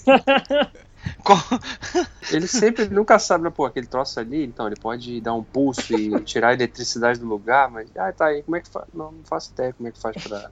Ele 2.31 2.47
sempre, 2.47 2.85
ele 2.85 2.95
nunca 2.95 3.19
sabe, 3.19 3.45
né? 3.45 3.51
Pô, 3.51 3.65
aquele 3.65 3.87
troço 3.87 4.19
ali, 4.21 4.45
então 4.45 4.67
ele 4.67 4.77
pode 4.77 5.21
dar 5.21 5.35
um 5.35 5.43
pulso 5.43 5.95
e 5.95 6.21
tirar 6.25 6.49
a 6.49 6.53
eletricidade 6.55 7.19
do 7.19 7.27
lugar, 7.27 7.71
mas. 7.71 7.89
Ah, 7.97 8.13
tá 8.13 8.27
aí, 8.27 8.43
como 8.43 8.57
é 8.57 8.61
que 8.61 8.69
faz? 8.69 8.87
Não, 8.93 9.13
não 9.13 9.25
faço 9.25 9.53
ideia 9.53 9.73
como 9.73 9.89
é 9.89 9.93
que 9.93 10.01
faz 10.01 10.17
pra. 10.23 10.51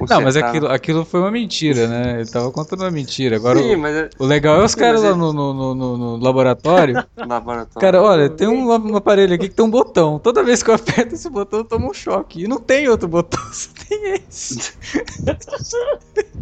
Não, 0.00 0.20
mas 0.20 0.34
consertar. 0.34 0.48
aquilo, 0.50 0.66
aquilo 0.68 1.04
foi 1.04 1.20
uma 1.20 1.30
mentira, 1.30 1.86
né? 1.86 2.20
Ele 2.20 2.28
tava 2.30 2.50
contando 2.50 2.80
uma 2.80 2.90
mentira. 2.90 3.36
Agora, 3.36 3.58
Sim, 3.60 3.76
o, 3.76 3.78
mas 3.78 3.94
é 3.94 4.10
o 4.18 4.24
legal 4.26 4.60
é 4.60 4.64
os 4.64 4.74
caras 4.74 5.02
lá 5.02 5.14
no, 5.14 5.32
no, 5.32 5.54
no- 5.54 5.74
no- 5.74 5.98
no 5.98 6.16
laboratório. 6.24 6.94
laboratório. 7.16 7.80
Cara, 7.80 8.02
olha, 8.02 8.28
tem 8.28 8.48
um, 8.48 8.66
um 8.68 8.96
aparelho 8.96 9.34
aqui 9.34 9.48
que 9.48 9.54
tem 9.54 9.64
um 9.64 9.70
botão. 9.70 10.18
Toda 10.18 10.42
vez 10.42 10.62
que 10.64 10.70
eu 10.70 10.74
aperto 10.74 11.14
esse 11.14 11.30
botão, 11.30 11.60
eu 11.60 11.64
tomo 11.64 11.90
um 11.90 11.94
choque. 11.94 12.42
E 12.42 12.48
não 12.48 12.58
tem 12.58 12.88
outro 12.88 13.06
botão, 13.06 13.40
só 13.52 13.70
tem 13.88 14.14
esse. 14.28 14.72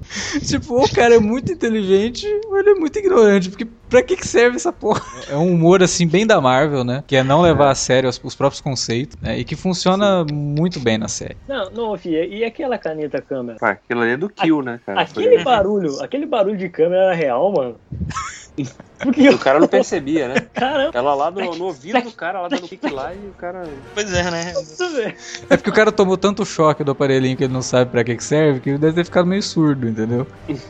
tipo, 0.46 0.82
o 0.82 0.88
cara 0.88 1.16
é 1.16 1.18
muito 1.18 1.52
inteligente, 1.52 2.26
ou 2.46 2.58
ele 2.58 2.70
é 2.70 2.74
muito 2.74 2.98
ignorante. 2.98 3.48
Porque 3.48 3.66
pra 3.88 4.02
que, 4.02 4.16
que 4.16 4.26
serve 4.26 4.56
essa 4.56 4.72
porra? 4.72 5.02
É 5.28 5.36
um 5.36 5.52
humor, 5.52 5.82
assim, 5.82 6.06
bem 6.06 6.26
da 6.26 6.40
Marvel, 6.40 6.84
né? 6.84 7.02
Que 7.06 7.16
é 7.16 7.22
não 7.22 7.40
levar 7.42 7.70
a 7.70 7.74
sério 7.74 8.08
os, 8.08 8.20
os 8.22 8.34
próprios 8.34 8.60
conceitos. 8.60 9.16
né? 9.20 9.38
E 9.38 9.44
que 9.44 9.56
funciona 9.56 10.24
muito 10.24 10.80
bem 10.80 10.98
na 10.98 11.08
série. 11.08 11.36
Não, 11.48 11.70
não, 11.70 11.96
filha, 11.96 12.24
e 12.24 12.44
aquela 12.44 12.78
caneta 12.78 13.20
câmera? 13.20 13.58
Pá, 13.58 13.70
aquilo 13.70 14.02
ali 14.02 14.12
é 14.12 14.16
do 14.16 14.28
Kill, 14.28 14.62
né, 14.62 14.80
cara? 14.84 15.00
Aquele 15.00 15.42
barulho, 15.42 16.02
aquele 16.02 16.26
barulho 16.26 16.56
de 16.56 16.68
câmera 16.68 17.04
era 17.04 17.14
real, 17.14 17.52
mano. 17.52 17.76
Porque 18.98 19.28
O 19.28 19.38
cara 19.38 19.58
não 19.60 19.68
percebia, 19.68 20.28
né? 20.28 20.34
caramba, 20.54 20.90
Ela 20.98 21.14
lá 21.14 21.30
no, 21.30 21.54
no 21.54 21.64
ouvido 21.64 22.00
do 22.00 22.12
cara, 22.12 22.40
lá 22.40 22.48
dando 22.48 22.62
kick 22.62 22.88
lá 22.90 23.12
e 23.14 23.18
o 23.18 23.32
cara. 23.38 23.64
Pois 23.94 24.12
é, 24.12 24.30
né? 24.30 24.52
É 25.50 25.56
porque 25.56 25.70
o 25.70 25.72
cara 25.72 25.92
tomou 25.92 26.16
tanto 26.16 26.44
choque 26.46 26.82
do 26.82 26.92
aparelhinho 26.92 27.36
que 27.36 27.44
ele 27.44 27.52
não 27.52 27.62
sabe 27.62 27.90
pra 27.90 28.02
que, 28.04 28.16
que 28.16 28.24
serve, 28.24 28.60
que 28.60 28.70
ele 28.70 28.78
deve 28.78 28.94
ter 28.94 29.04
ficado 29.04 29.26
meio 29.26 29.42
surdo, 29.42 29.88
entendeu? 29.88 30.26
Olhando 30.48 30.62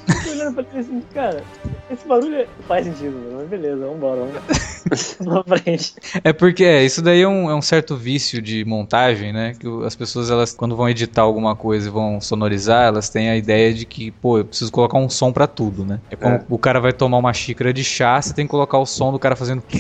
olhando 0.47 0.55
pra 0.55 0.65
ele 0.73 0.81
assim, 0.81 1.03
cara, 1.15 1.43
esse 1.91 2.07
barulho 2.07 2.35
é- 2.37 2.47
faz 2.67 2.85
sentido, 2.87 3.13
mano. 3.17 3.39
Mas 3.39 3.49
beleza, 3.49 3.87
vambora, 3.87 4.21
vamos 4.21 4.77
vamos 5.21 5.45
pra 5.45 5.59
frente. 5.59 5.95
É 6.23 6.33
porque 6.33 6.65
é, 6.65 6.85
isso 6.85 7.03
daí 7.03 7.23
é 7.23 7.29
um, 7.29 7.51
é 7.51 7.55
um 7.55 7.63
certo 7.63 7.97
vício 7.97 8.41
de 8.43 8.65
montagem, 8.65 9.33
né? 9.33 9.55
Que 9.59 9.67
as 9.85 9.95
pessoas, 9.97 10.31
elas, 10.31 10.53
quando 10.53 10.77
vão 10.77 10.89
editar 10.89 11.23
alguma 11.23 11.57
coisa 11.57 11.89
e 11.89 11.91
vão 11.91 12.21
sonorizar, 12.21 12.87
elas 12.87 13.09
têm 13.09 13.29
a 13.31 13.37
ideia 13.37 13.73
de 13.73 13.85
que, 13.87 14.11
pô, 14.11 14.39
eu 14.39 14.45
preciso 14.45 14.71
colocar 14.71 14.99
um 14.99 15.09
som 15.09 15.33
pra 15.33 15.47
tudo, 15.47 15.85
né? 15.85 16.01
É 16.11 16.17
como 16.17 16.35
É. 16.37 16.41
o 16.49 16.59
cara 16.59 16.81
vai 16.81 16.93
tomar 16.93 17.19
uma 17.19 17.33
xícara 17.33 17.73
de 17.73 17.83
chá, 17.85 18.16
você 18.23 18.35
tem 18.35 18.47
que 18.47 18.51
colocar 18.51 18.79
o 18.79 18.87
som 18.87 19.13
do 19.13 19.19
cara 19.19 19.37
fazendo. 19.37 19.63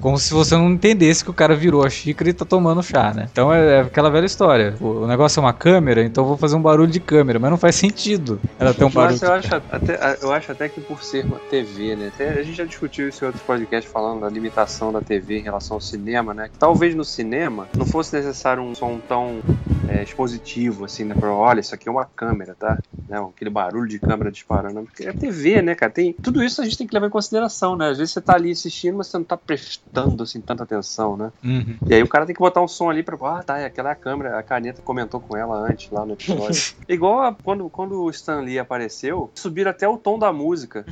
Como 0.00 0.18
se 0.18 0.34
você 0.34 0.56
não 0.56 0.70
entendesse 0.70 1.24
que 1.24 1.30
o 1.30 1.34
cara 1.34 1.54
virou 1.54 1.84
a 1.84 1.88
xícara 1.88 2.28
e 2.28 2.32
tá 2.32 2.44
tomando 2.44 2.82
chá, 2.82 3.12
né? 3.14 3.28
Então 3.30 3.52
é, 3.52 3.76
é 3.76 3.80
aquela 3.80 4.10
velha 4.10 4.26
história. 4.26 4.74
O, 4.80 5.02
o 5.02 5.06
negócio 5.06 5.38
é 5.38 5.40
uma 5.40 5.52
câmera, 5.52 6.02
então 6.02 6.24
eu 6.24 6.28
vou 6.28 6.36
fazer 6.36 6.56
um 6.56 6.60
barulho 6.60 6.90
de 6.90 6.98
câmera, 7.00 7.38
mas 7.38 7.50
não 7.50 7.56
faz 7.56 7.76
sentido 7.76 8.40
ela 8.58 8.74
ter 8.74 8.84
um 8.84 8.90
barulho. 8.90 9.18
Mas 9.20 9.22
eu 9.22 9.32
acho, 9.32 9.54
até, 9.54 10.18
eu 10.20 10.32
acho 10.32 10.52
até 10.52 10.68
que 10.68 10.80
por 10.80 11.02
ser 11.02 11.24
uma 11.24 11.38
TV, 11.48 11.94
né? 11.94 12.10
Até 12.12 12.30
a 12.30 12.42
gente 12.42 12.56
já 12.56 12.64
discutiu 12.64 13.08
isso 13.08 13.24
em 13.24 13.26
outros 13.26 13.44
podcasts 13.44 13.90
falando 13.90 14.20
da 14.20 14.28
limitação 14.28 14.92
da 14.92 15.00
TV 15.00 15.38
em 15.38 15.42
relação 15.42 15.76
ao 15.76 15.80
cinema, 15.80 16.34
né? 16.34 16.50
Talvez 16.58 16.94
no 16.94 17.04
cinema 17.04 17.68
não 17.76 17.86
fosse 17.86 18.14
necessário 18.16 18.62
um 18.62 18.74
som 18.74 19.00
tão 19.08 19.40
é, 19.88 20.02
expositivo, 20.02 20.84
assim, 20.84 21.04
né? 21.04 21.14
Pra, 21.14 21.32
olha, 21.32 21.60
isso 21.60 21.74
aqui 21.74 21.88
é 21.88 21.92
uma 21.92 22.04
câmera, 22.04 22.54
tá? 22.58 22.78
Né? 23.08 23.18
Aquele 23.18 23.50
barulho 23.50 23.88
de 23.88 23.98
câmera 23.98 24.30
disparando. 24.30 24.82
Porque 24.82 25.04
é 25.04 25.12
TV, 25.12 25.60
né, 25.62 25.74
cara? 25.74 25.92
Tem, 25.92 26.12
tudo 26.12 26.42
isso 26.42 26.60
a 26.60 26.64
gente 26.64 26.78
tem 26.78 26.86
que 26.86 26.94
levar 26.94 27.06
em 27.06 27.10
consideração, 27.10 27.76
né? 27.76 27.90
Às 27.90 27.98
vezes 27.98 28.12
você 28.12 28.20
tá 28.20 28.34
ali 28.34 28.50
assistindo, 28.50 28.96
mas 28.96 29.08
você 29.08 29.18
não 29.18 29.24
tá 29.24 29.36
prestando, 29.36 30.22
assim, 30.22 30.40
tanta 30.40 30.62
atenção, 30.62 31.16
né? 31.16 31.30
Uhum. 31.44 31.76
E 31.86 31.94
aí 31.94 32.02
o 32.02 32.08
cara 32.08 32.26
tem 32.26 32.34
que 32.34 32.40
botar 32.40 32.60
um 32.62 32.68
som 32.68 32.88
ali 32.90 33.02
pra. 33.02 33.16
Ah, 33.24 33.42
tá, 33.42 33.58
é 33.58 33.66
aquela 33.66 33.90
é 33.90 33.92
a 33.92 33.96
câmera, 33.96 34.38
a 34.38 34.42
caneta 34.42 34.82
comentou 34.82 35.20
com 35.20 35.36
ela 35.36 35.56
antes 35.56 35.90
lá 35.90 36.04
no 36.04 36.12
episódio. 36.14 36.74
Igual 36.88 37.20
a- 37.22 37.36
quando, 37.42 37.68
quando 37.70 38.02
o 38.02 38.10
Stan 38.10 38.40
Lee 38.40 38.58
apareceu, 38.58 39.30
subiram 39.34 39.70
até 39.70 39.88
o 39.88 39.96
tom 39.96 40.18
da 40.18 40.32
música, 40.32 40.84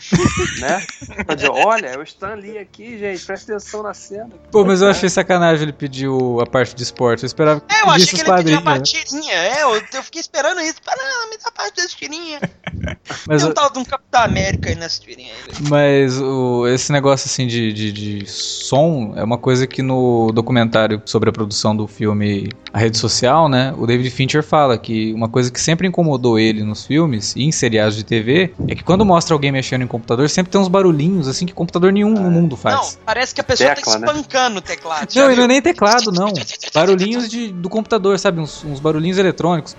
né? 0.60 0.82
Pra 1.26 1.34
dizer, 1.34 1.50
olha, 1.50 1.86
é 1.86 1.98
o 1.98 2.02
Stan 2.02 2.34
Lee 2.34 2.58
aqui, 2.58 2.98
gente, 2.98 3.24
presta 3.24 3.52
atenção 3.52 3.82
na 3.82 3.92
cena. 3.94 4.28
Pô, 4.50 4.64
mas 4.64 4.80
eu 4.82 4.88
achei 4.88 5.08
sacanagem 5.08 5.62
ele 5.64 5.72
pediu 5.72 6.40
a 6.40 6.46
parte 6.46 6.74
de 6.74 6.82
esporte. 6.82 7.22
Eu 7.22 7.26
esperava 7.26 7.60
que 7.60 7.74
É, 7.74 7.82
eu 7.82 7.90
achei 7.90 8.06
que 8.06 8.14
os 8.14 8.20
ele 8.20 8.28
quadrinhos. 8.28 8.62
uma 8.62 8.74
né? 8.78 8.81
Tirinha. 8.82 9.34
É, 9.34 9.62
eu, 9.62 9.74
eu 9.74 10.02
fiquei 10.02 10.20
esperando 10.20 10.60
isso. 10.60 10.76
Falei, 10.82 11.04
ah, 11.04 11.26
me 11.28 11.38
dá 11.38 11.50
parte 11.50 11.76
dessa 11.76 11.96
tirinha. 11.96 12.40
Mas, 13.26 13.42
Tem 13.42 13.50
um 13.50 13.54
tal 13.54 13.70
de 13.70 13.78
um 13.78 13.84
Capitão 13.84 14.22
América 14.22 14.68
aí 14.68 14.74
nessa 14.74 15.00
tirinha 15.00 15.32
aí. 15.32 15.68
mas 15.68 16.20
o, 16.20 16.66
esse 16.66 16.92
negócio 16.92 17.26
assim 17.26 17.46
de, 17.46 17.72
de, 17.72 17.92
de 17.92 18.26
som 18.26 19.12
é 19.16 19.22
uma 19.22 19.38
coisa 19.38 19.66
que 19.66 19.82
no 19.82 20.30
documentário 20.32 21.00
sobre 21.04 21.30
a 21.30 21.32
produção 21.32 21.74
do 21.74 21.86
filme 21.86 22.48
A 22.72 22.78
Rede 22.78 22.98
Social, 22.98 23.48
né? 23.48 23.74
O 23.78 23.86
David 23.86 24.10
Fincher 24.10 24.42
fala 24.42 24.76
que 24.76 25.12
uma 25.12 25.28
coisa 25.28 25.50
que 25.50 25.60
sempre 25.60 25.86
incomodou 25.86 26.38
ele 26.38 26.62
nos 26.62 26.86
filmes 26.86 27.34
e 27.36 27.44
em 27.44 27.52
seriados 27.52 27.96
de 27.96 28.04
TV 28.04 28.52
é 28.68 28.74
que 28.74 28.82
quando 28.82 29.04
mostra 29.04 29.34
alguém 29.34 29.52
mexendo 29.52 29.82
em 29.82 29.86
computador, 29.86 30.28
sempre 30.28 30.50
tem 30.50 30.60
uns 30.60 30.68
barulhinhos 30.68 31.28
assim 31.28 31.46
que 31.46 31.52
computador 31.52 31.92
nenhum 31.92 32.14
no 32.14 32.30
mundo 32.30 32.56
faz. 32.56 32.76
Não, 32.76 33.04
parece 33.04 33.34
que 33.34 33.40
a 33.40 33.44
pessoa 33.44 33.74
Tecla, 33.74 33.92
tá 33.92 33.98
né? 33.98 34.06
espancando 34.06 34.58
o 34.58 34.62
teclado. 34.62 35.08
Não, 35.14 35.30
e 35.30 35.36
não 35.36 35.44
é 35.44 35.46
nem 35.46 35.62
teclado, 35.62 36.10
não. 36.10 36.32
Barulhinhos 36.74 37.28
de, 37.28 37.52
do 37.52 37.68
computador, 37.68 38.18
sabe? 38.18 38.40
Uns, 38.40 38.64
uns 38.64 38.80
barulhinhos 38.80 39.18
eletrônicos. 39.18 39.76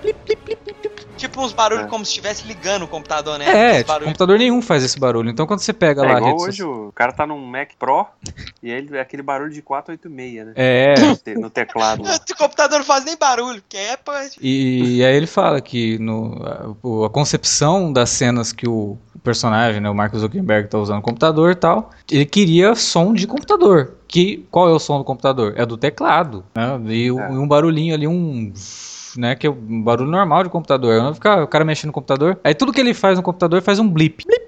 Tipo 1.17 1.41
uns 1.41 1.53
barulhos 1.53 1.85
É. 1.85 1.87
como 1.87 2.03
se 2.05 2.11
estivesse 2.11 2.45
ligando 2.47 2.83
o 2.83 2.87
computador, 2.87 3.37
né? 3.39 3.45
É, 3.77 3.83
tipo, 3.83 3.99
computador 4.01 4.37
nenhum 4.37 4.61
faz 4.61 4.83
esse 4.83 4.99
barulho. 4.99 5.29
Então 5.29 5.45
quando 5.47 5.59
você 5.59 5.71
pega 5.73 6.03
É 6.03 6.11
lá 6.13 6.17
igual 6.19 6.35
hoje, 6.35 6.57
social- 6.57 6.87
o 6.87 6.91
cara 6.91 7.11
tá 7.13 7.25
num 7.27 7.39
Mac 7.45 7.69
Pro 7.79 8.05
e 8.61 8.69
ele- 8.71 8.97
é 8.97 9.01
aquele 9.01 9.21
barulho 9.23 9.51
de 9.51 9.61
486, 9.61 10.45
né? 10.47 10.53
É, 10.55 10.99
No 10.99 11.15
te- 11.17 11.35
No 11.35 11.49
teclado. 11.49 12.03
O 12.33 12.37
computador 12.37 12.79
não 12.79 12.85
faz 12.85 13.05
nem 13.05 13.15
barulho, 13.17 13.61
porque 13.61 13.77
é. 13.77 13.97
E, 14.41 14.97
e 14.97 15.05
aí 15.05 15.15
ele 15.15 15.27
fala 15.27 15.61
que 15.61 15.97
no, 15.99 16.41
a, 16.43 16.73
o- 16.87 17.05
a 17.05 17.09
concepção 17.09 17.91
das 17.93 18.09
cenas 18.09 18.51
que 18.51 18.67
o 18.67 18.97
personagem, 19.23 19.79
né, 19.79 19.89
o 19.89 19.95
Mark 19.95 20.13
Zuckerberg 20.15 20.67
tá 20.67 20.77
usando 20.77 20.97
no 20.97 21.01
computador 21.01 21.51
e 21.51 21.55
tal, 21.55 21.89
ele 22.11 22.25
queria 22.25 22.75
som 22.75 23.13
de 23.13 23.25
computador. 23.27 23.93
Que, 24.07 24.45
qual 24.51 24.67
é 24.67 24.71
o 24.73 24.79
som 24.79 24.97
do 24.97 25.03
computador? 25.03 25.53
É 25.55 25.65
do 25.65 25.77
teclado, 25.77 26.43
né? 26.53 26.79
E, 26.93 27.09
o- 27.11 27.19
É. 27.19 27.31
e 27.31 27.37
um 27.37 27.47
barulhinho 27.47 27.93
ali, 27.95 28.05
um... 28.07 28.51
Né, 29.17 29.35
que 29.35 29.45
é 29.45 29.49
um 29.49 29.81
barulho 29.83 30.09
normal 30.09 30.43
de 30.43 30.49
computador. 30.49 31.01
Não 31.01 31.13
ficar 31.13 31.43
o 31.43 31.47
cara 31.47 31.63
mexendo 31.63 31.87
no 31.87 31.93
computador. 31.93 32.39
Aí 32.43 32.55
tudo 32.55 32.73
que 32.73 32.81
ele 32.81 32.93
faz 32.93 33.17
no 33.17 33.23
computador 33.23 33.61
faz 33.61 33.79
um 33.79 33.87
blip, 33.87 34.25
blip. 34.25 34.42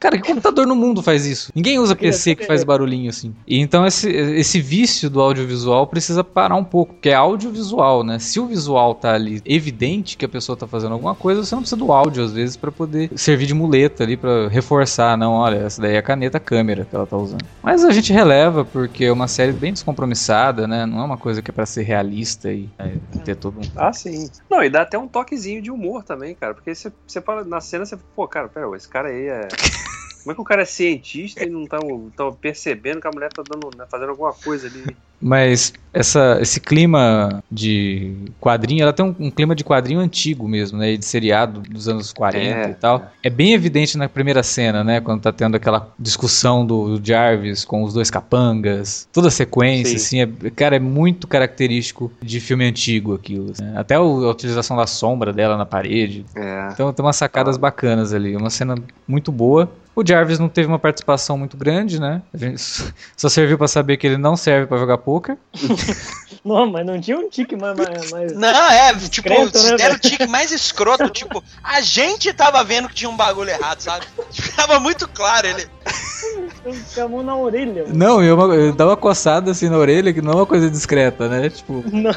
Cara, 0.00 0.16
que 0.16 0.26
computador 0.26 0.66
no 0.66 0.74
mundo 0.74 1.02
faz 1.02 1.26
isso? 1.26 1.52
Ninguém 1.54 1.78
usa 1.78 1.94
PC 1.94 2.34
que 2.34 2.46
faz 2.46 2.64
barulhinho 2.64 3.10
assim. 3.10 3.34
E 3.46 3.60
então 3.60 3.86
esse, 3.86 4.08
esse 4.08 4.58
vício 4.58 5.10
do 5.10 5.20
audiovisual 5.20 5.86
precisa 5.86 6.24
parar 6.24 6.56
um 6.56 6.64
pouco, 6.64 6.94
porque 6.94 7.10
é 7.10 7.14
audiovisual, 7.14 8.02
né? 8.02 8.18
Se 8.18 8.40
o 8.40 8.46
visual 8.46 8.94
tá 8.94 9.12
ali 9.12 9.42
evidente 9.44 10.16
que 10.16 10.24
a 10.24 10.28
pessoa 10.28 10.56
tá 10.56 10.66
fazendo 10.66 10.92
alguma 10.92 11.14
coisa, 11.14 11.44
você 11.44 11.54
não 11.54 11.60
precisa 11.60 11.76
do 11.76 11.92
áudio 11.92 12.24
às 12.24 12.32
vezes 12.32 12.56
pra 12.56 12.72
poder 12.72 13.10
servir 13.14 13.44
de 13.44 13.52
muleta 13.52 14.02
ali 14.02 14.16
pra 14.16 14.48
reforçar, 14.48 15.18
não, 15.18 15.32
olha, 15.32 15.56
essa 15.56 15.82
daí 15.82 15.94
é 15.94 15.98
a 15.98 16.02
caneta 16.02 16.40
câmera 16.40 16.86
que 16.86 16.96
ela 16.96 17.06
tá 17.06 17.18
usando. 17.18 17.44
Mas 17.62 17.84
a 17.84 17.90
gente 17.90 18.10
releva 18.10 18.64
porque 18.64 19.04
é 19.04 19.12
uma 19.12 19.28
série 19.28 19.52
bem 19.52 19.74
descompromissada, 19.74 20.66
né? 20.66 20.86
Não 20.86 21.00
é 21.00 21.04
uma 21.04 21.18
coisa 21.18 21.42
que 21.42 21.50
é 21.50 21.52
pra 21.52 21.66
ser 21.66 21.82
realista 21.82 22.50
e 22.50 22.70
né, 22.78 22.94
ter 23.22 23.36
todo 23.36 23.58
um 23.58 23.62
Ah, 23.76 23.92
sim. 23.92 24.30
Não, 24.50 24.62
e 24.62 24.70
dá 24.70 24.80
até 24.80 24.98
um 24.98 25.06
toquezinho 25.06 25.60
de 25.60 25.70
humor 25.70 26.02
também, 26.04 26.34
cara. 26.34 26.54
Porque 26.54 26.74
você, 26.74 26.90
na 27.46 27.60
cena, 27.60 27.84
você 27.84 27.98
pô, 28.16 28.26
cara, 28.26 28.48
pera, 28.48 28.66
esse 28.74 28.88
cara 28.88 29.08
aí 29.08 29.26
é. 29.26 29.48
Como 30.22 30.32
é 30.32 30.34
que 30.34 30.40
o 30.40 30.44
cara 30.44 30.62
é 30.62 30.66
cientista 30.66 31.44
e 31.44 31.50
não 31.50 31.66
tá, 31.66 31.78
tá 32.16 32.30
percebendo 32.32 33.00
que 33.00 33.06
a 33.08 33.12
mulher 33.12 33.30
tá 33.32 33.42
dando, 33.48 33.70
né, 33.76 33.84
fazendo 33.90 34.10
alguma 34.10 34.32
coisa 34.32 34.66
ali? 34.66 34.84
Mas 35.22 35.72
essa, 35.92 36.38
esse 36.40 36.58
clima 36.60 37.42
de 37.50 38.14
quadrinho, 38.40 38.82
ela 38.82 38.92
tem 38.92 39.04
um, 39.04 39.14
um 39.26 39.30
clima 39.30 39.54
de 39.54 39.62
quadrinho 39.62 40.00
antigo 40.00 40.48
mesmo, 40.48 40.78
né? 40.78 40.96
De 40.96 41.04
seriado 41.04 41.60
dos 41.60 41.88
anos 41.88 42.10
40 42.10 42.68
É, 42.68 42.70
e 42.70 42.74
tal. 42.74 43.10
É. 43.22 43.28
bem 43.28 43.52
evidente 43.52 43.98
na 43.98 44.08
primeira 44.08 44.42
cena, 44.42 44.82
né? 44.82 44.98
Quando 45.00 45.20
tá 45.20 45.30
tendo 45.30 45.56
aquela 45.56 45.92
discussão 45.98 46.64
do, 46.64 46.96
do 46.98 47.06
Jarvis 47.06 47.66
com 47.66 47.82
os 47.82 47.92
dois 47.92 48.10
capangas. 48.10 49.06
Toda 49.12 49.28
a 49.28 49.30
sequência, 49.30 49.96
assim, 49.96 50.20
é, 50.22 50.26
cara, 50.56 50.76
é 50.76 50.80
muito 50.80 51.26
característico 51.28 52.10
de 52.22 52.40
filme 52.40 52.64
antigo 52.64 53.14
aquilo. 53.14 53.52
né? 53.60 53.74
Até 53.76 53.98
o- 53.98 54.24
a 54.24 54.30
utilização 54.30 54.74
da 54.76 54.86
sombra 54.86 55.34
dela 55.34 55.56
na 55.56 55.66
parede. 55.66 56.24
É. 56.34 56.68
Então 56.72 56.92
tem 56.94 57.04
umas 57.04 57.16
sacadas 57.16 57.58
bacanas 57.58 58.14
ali. 58.14 58.34
Uma 58.36 58.48
cena 58.50 58.74
muito 59.06 59.30
boa. 59.30 59.70
O 59.94 60.06
Jarvis 60.06 60.38
não 60.38 60.48
teve 60.48 60.68
uma 60.68 60.78
participação 60.78 61.36
muito 61.36 61.56
grande, 61.56 62.00
né? 62.00 62.22
A 62.32 62.36
gente 62.36 62.62
só 63.16 63.28
serviu 63.28 63.58
pra 63.58 63.68
saber 63.68 63.96
que 63.96 64.06
ele 64.06 64.16
não 64.16 64.36
serve 64.36 64.66
pra 64.66 64.78
jogar 64.78 64.98
poker. 64.98 65.36
Não, 66.44 66.66
mas 66.70 66.86
não 66.86 66.98
tinha 67.00 67.18
um 67.18 67.28
tique 67.28 67.54
mais. 67.54 67.76
mais. 68.10 68.32
Não, 68.34 68.48
é, 68.48 68.94
tipo, 68.94 69.28
Discreto, 69.28 69.58
né, 69.58 69.64
se 69.70 69.76
deram 69.76 69.94
o 69.94 69.98
tique 69.98 70.26
mais 70.26 70.50
escroto, 70.50 71.08
tipo, 71.12 71.44
a 71.62 71.80
gente 71.82 72.32
tava 72.32 72.64
vendo 72.64 72.88
que 72.88 72.94
tinha 72.94 73.10
um 73.10 73.16
bagulho 73.16 73.50
errado, 73.50 73.80
sabe? 73.80 74.06
Tava 74.56 74.80
muito 74.80 75.06
claro, 75.08 75.46
ele. 75.46 75.66
Com 76.94 77.00
a 77.02 77.08
mão 77.08 77.22
na 77.22 77.36
orelha. 77.36 77.84
mano. 77.84 77.94
Não, 77.94 78.22
eu, 78.22 78.38
eu 78.52 78.72
dava 78.72 78.90
uma 78.90 78.96
coçada 78.96 79.50
assim 79.50 79.68
na 79.68 79.76
orelha, 79.76 80.12
que 80.12 80.20
não 80.22 80.32
é 80.32 80.36
uma 80.36 80.46
coisa 80.46 80.70
discreta, 80.70 81.28
né? 81.28 81.48
Tipo, 81.50 81.82
Não. 81.90 82.14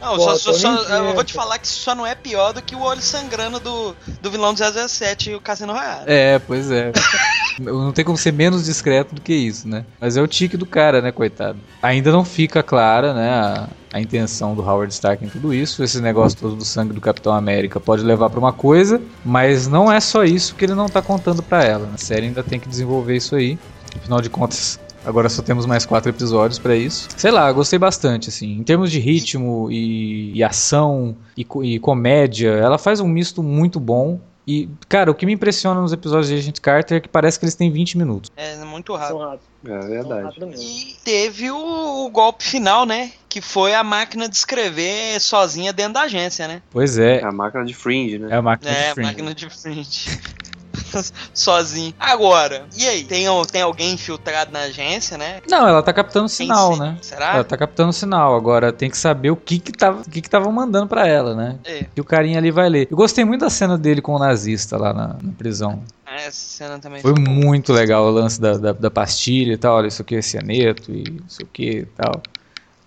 Não, 0.00 0.16
Pô, 0.16 0.36
só, 0.36 0.52
só- 0.52 0.82
eu 0.82 1.14
vou 1.14 1.22
te 1.22 1.32
falar 1.32 1.58
que 1.58 1.66
isso 1.66 1.78
só 1.80 1.94
não 1.94 2.04
é 2.04 2.14
pior 2.14 2.52
do 2.52 2.60
que 2.60 2.74
o 2.74 2.80
olho 2.80 3.00
sangrando 3.00 3.60
do, 3.60 3.94
do 4.20 4.30
vilão 4.32 4.52
do 4.52 4.58
007 4.88 5.30
e 5.30 5.34
o 5.36 5.40
Cassino 5.40 5.72
Royale. 5.72 6.04
é, 6.06 6.40
pois 6.40 6.70
é. 6.72 6.90
Não 7.60 7.92
tem 7.92 8.04
como 8.04 8.16
ser 8.18 8.32
menos 8.32 8.64
discreto 8.64 9.14
do 9.14 9.20
que 9.20 9.32
isso, 9.32 9.68
né? 9.68 9.84
Mas 10.00 10.16
é 10.16 10.22
o 10.22 10.26
tique 10.26 10.56
do 10.56 10.66
cara, 10.66 11.00
né, 11.00 11.12
coitado. 11.12 11.58
Ainda 11.80 12.10
não 12.10 12.24
fica 12.24 12.62
clara, 12.64 13.14
né, 13.14 13.30
a, 13.30 13.51
a 13.92 14.00
intenção 14.00 14.54
do 14.54 14.62
Howard 14.62 14.92
Stark 14.92 15.24
em 15.24 15.28
tudo 15.28 15.52
isso. 15.52 15.82
Esse 15.82 16.00
negócio 16.00 16.38
todo 16.38 16.56
do 16.56 16.64
sangue 16.64 16.92
do 16.92 17.00
Capitão 17.00 17.32
América 17.32 17.78
pode 17.78 18.02
levar 18.02 18.30
pra 18.30 18.38
uma 18.38 18.52
coisa, 18.52 19.00
mas 19.24 19.68
não 19.68 19.90
é 19.90 20.00
só 20.00 20.24
isso 20.24 20.54
que 20.54 20.64
ele 20.64 20.74
não 20.74 20.86
tá 20.86 21.02
contando 21.02 21.42
pra 21.42 21.64
ela. 21.64 21.88
A 21.94 21.98
série 21.98 22.26
ainda 22.26 22.42
tem 22.42 22.58
que 22.58 22.68
desenvolver 22.68 23.16
isso 23.16 23.34
aí. 23.34 23.58
Afinal 23.96 24.20
de 24.20 24.30
contas, 24.30 24.80
Agora 25.04 25.28
só 25.28 25.42
temos 25.42 25.66
mais 25.66 25.84
quatro 25.84 26.10
episódios 26.10 26.58
pra 26.58 26.76
isso. 26.76 27.08
Sei 27.16 27.30
lá, 27.30 27.50
gostei 27.52 27.78
bastante, 27.78 28.28
assim. 28.28 28.58
Em 28.58 28.62
termos 28.62 28.90
de 28.90 29.00
ritmo 29.00 29.68
e, 29.70 30.32
e 30.32 30.44
ação 30.44 31.16
e, 31.36 31.44
e 31.62 31.78
comédia, 31.80 32.50
ela 32.50 32.78
faz 32.78 33.00
um 33.00 33.08
misto 33.08 33.42
muito 33.42 33.80
bom. 33.80 34.20
E, 34.46 34.68
cara, 34.88 35.08
o 35.10 35.14
que 35.14 35.24
me 35.24 35.32
impressiona 35.32 35.80
nos 35.80 35.92
episódios 35.92 36.26
de 36.28 36.34
Agent 36.34 36.58
Carter 36.60 36.96
é 36.96 37.00
que 37.00 37.08
parece 37.08 37.38
que 37.38 37.44
eles 37.44 37.54
têm 37.54 37.70
20 37.70 37.96
minutos. 37.96 38.30
É 38.36 38.56
muito 38.64 38.92
São 38.98 39.18
rápido. 39.18 39.40
É 39.64 39.80
São 39.80 39.88
verdade. 39.88 40.22
rápidos 40.24 40.48
mesmo. 40.48 40.64
E 40.64 40.96
teve 41.04 41.50
o, 41.52 42.06
o 42.06 42.10
golpe 42.10 42.42
final, 42.42 42.84
né? 42.84 43.12
Que 43.28 43.40
foi 43.40 43.72
a 43.72 43.84
máquina 43.84 44.28
de 44.28 44.34
escrever 44.34 45.20
sozinha 45.20 45.72
dentro 45.72 45.92
da 45.94 46.02
agência, 46.02 46.48
né? 46.48 46.60
Pois 46.70 46.98
é, 46.98 47.20
É 47.20 47.24
a 47.24 47.30
máquina 47.30 47.64
de 47.64 47.72
Fringe, 47.72 48.18
né? 48.18 48.28
é 48.32 48.34
a 48.36 48.42
máquina 48.42 48.70
É, 48.70 48.74
de 48.86 48.90
a 48.90 48.94
Fringe. 48.94 49.08
máquina 49.10 49.34
de 49.34 49.48
frente. 49.48 50.20
Sozinho. 51.32 51.94
Agora, 51.98 52.66
e 52.76 52.86
aí? 52.86 53.04
Tem, 53.04 53.26
tem 53.50 53.62
alguém 53.62 53.94
infiltrado 53.94 54.52
na 54.52 54.60
agência, 54.60 55.16
né? 55.18 55.40
Não, 55.48 55.66
ela 55.66 55.82
tá 55.82 55.92
captando 55.92 56.28
sinal, 56.28 56.76
né? 56.76 56.96
Será? 57.00 57.34
Ela 57.34 57.44
tá 57.44 57.56
captando 57.56 57.92
sinal. 57.92 58.34
Agora 58.34 58.72
tem 58.72 58.90
que 58.90 58.96
saber 58.96 59.30
o 59.30 59.36
que 59.36 59.58
que 59.58 59.72
tava, 59.72 60.02
o 60.02 60.10
que 60.10 60.20
que 60.20 60.28
estavam 60.28 60.52
mandando 60.52 60.86
pra 60.86 61.06
ela, 61.06 61.34
né? 61.34 61.58
É, 61.64 61.84
Que 61.94 62.00
o 62.00 62.04
carinha 62.04 62.38
ali 62.38 62.50
vai 62.50 62.68
ler. 62.68 62.88
Eu 62.90 62.96
gostei 62.96 63.24
muito 63.24 63.40
da 63.40 63.50
cena 63.50 63.76
dele 63.78 64.00
com 64.00 64.14
o 64.14 64.18
nazista 64.18 64.76
lá 64.76 64.92
na, 64.92 65.08
na 65.08 65.32
prisão. 65.36 65.82
essa 66.06 66.30
cena 66.32 66.78
também 66.78 67.00
Foi 67.00 67.14
muito 67.14 67.72
legal 67.72 68.04
o 68.04 68.10
lance 68.10 68.40
da, 68.40 68.56
da, 68.56 68.72
da 68.72 68.90
pastilha 68.90 69.52
e 69.52 69.56
tal. 69.58 69.76
Olha, 69.76 69.88
isso 69.88 70.02
aqui 70.02 70.16
é 70.16 70.22
cianeto 70.22 70.92
e 70.92 71.04
não 71.20 71.28
sei 71.28 71.44
o 71.44 71.48
que 71.52 71.70
e 71.78 71.86
tal. 71.86 72.22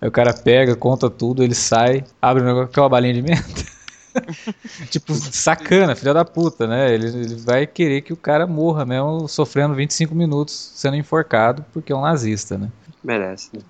Aí 0.00 0.08
o 0.08 0.12
cara 0.12 0.32
pega, 0.34 0.76
conta 0.76 1.08
tudo, 1.08 1.42
ele 1.42 1.54
sai, 1.54 2.04
abre 2.20 2.42
o 2.42 2.46
negócio, 2.46 2.68
aquela 2.68 2.88
balinha 2.88 3.14
de 3.14 3.22
menta. 3.22 3.42
tipo, 4.90 5.14
sacana, 5.14 5.94
filha 5.96 6.14
da 6.14 6.24
puta, 6.24 6.66
né? 6.66 6.92
Ele, 6.92 7.06
ele 7.06 7.34
vai 7.36 7.66
querer 7.66 8.02
que 8.02 8.12
o 8.12 8.16
cara 8.16 8.46
morra 8.46 8.84
mesmo, 8.84 9.28
sofrendo 9.28 9.74
25 9.74 10.14
minutos 10.14 10.72
sendo 10.74 10.96
enforcado 10.96 11.64
porque 11.72 11.92
é 11.92 11.96
um 11.96 12.02
nazista, 12.02 12.56
né? 12.58 12.68
Merece, 13.02 13.50
né? 13.54 13.60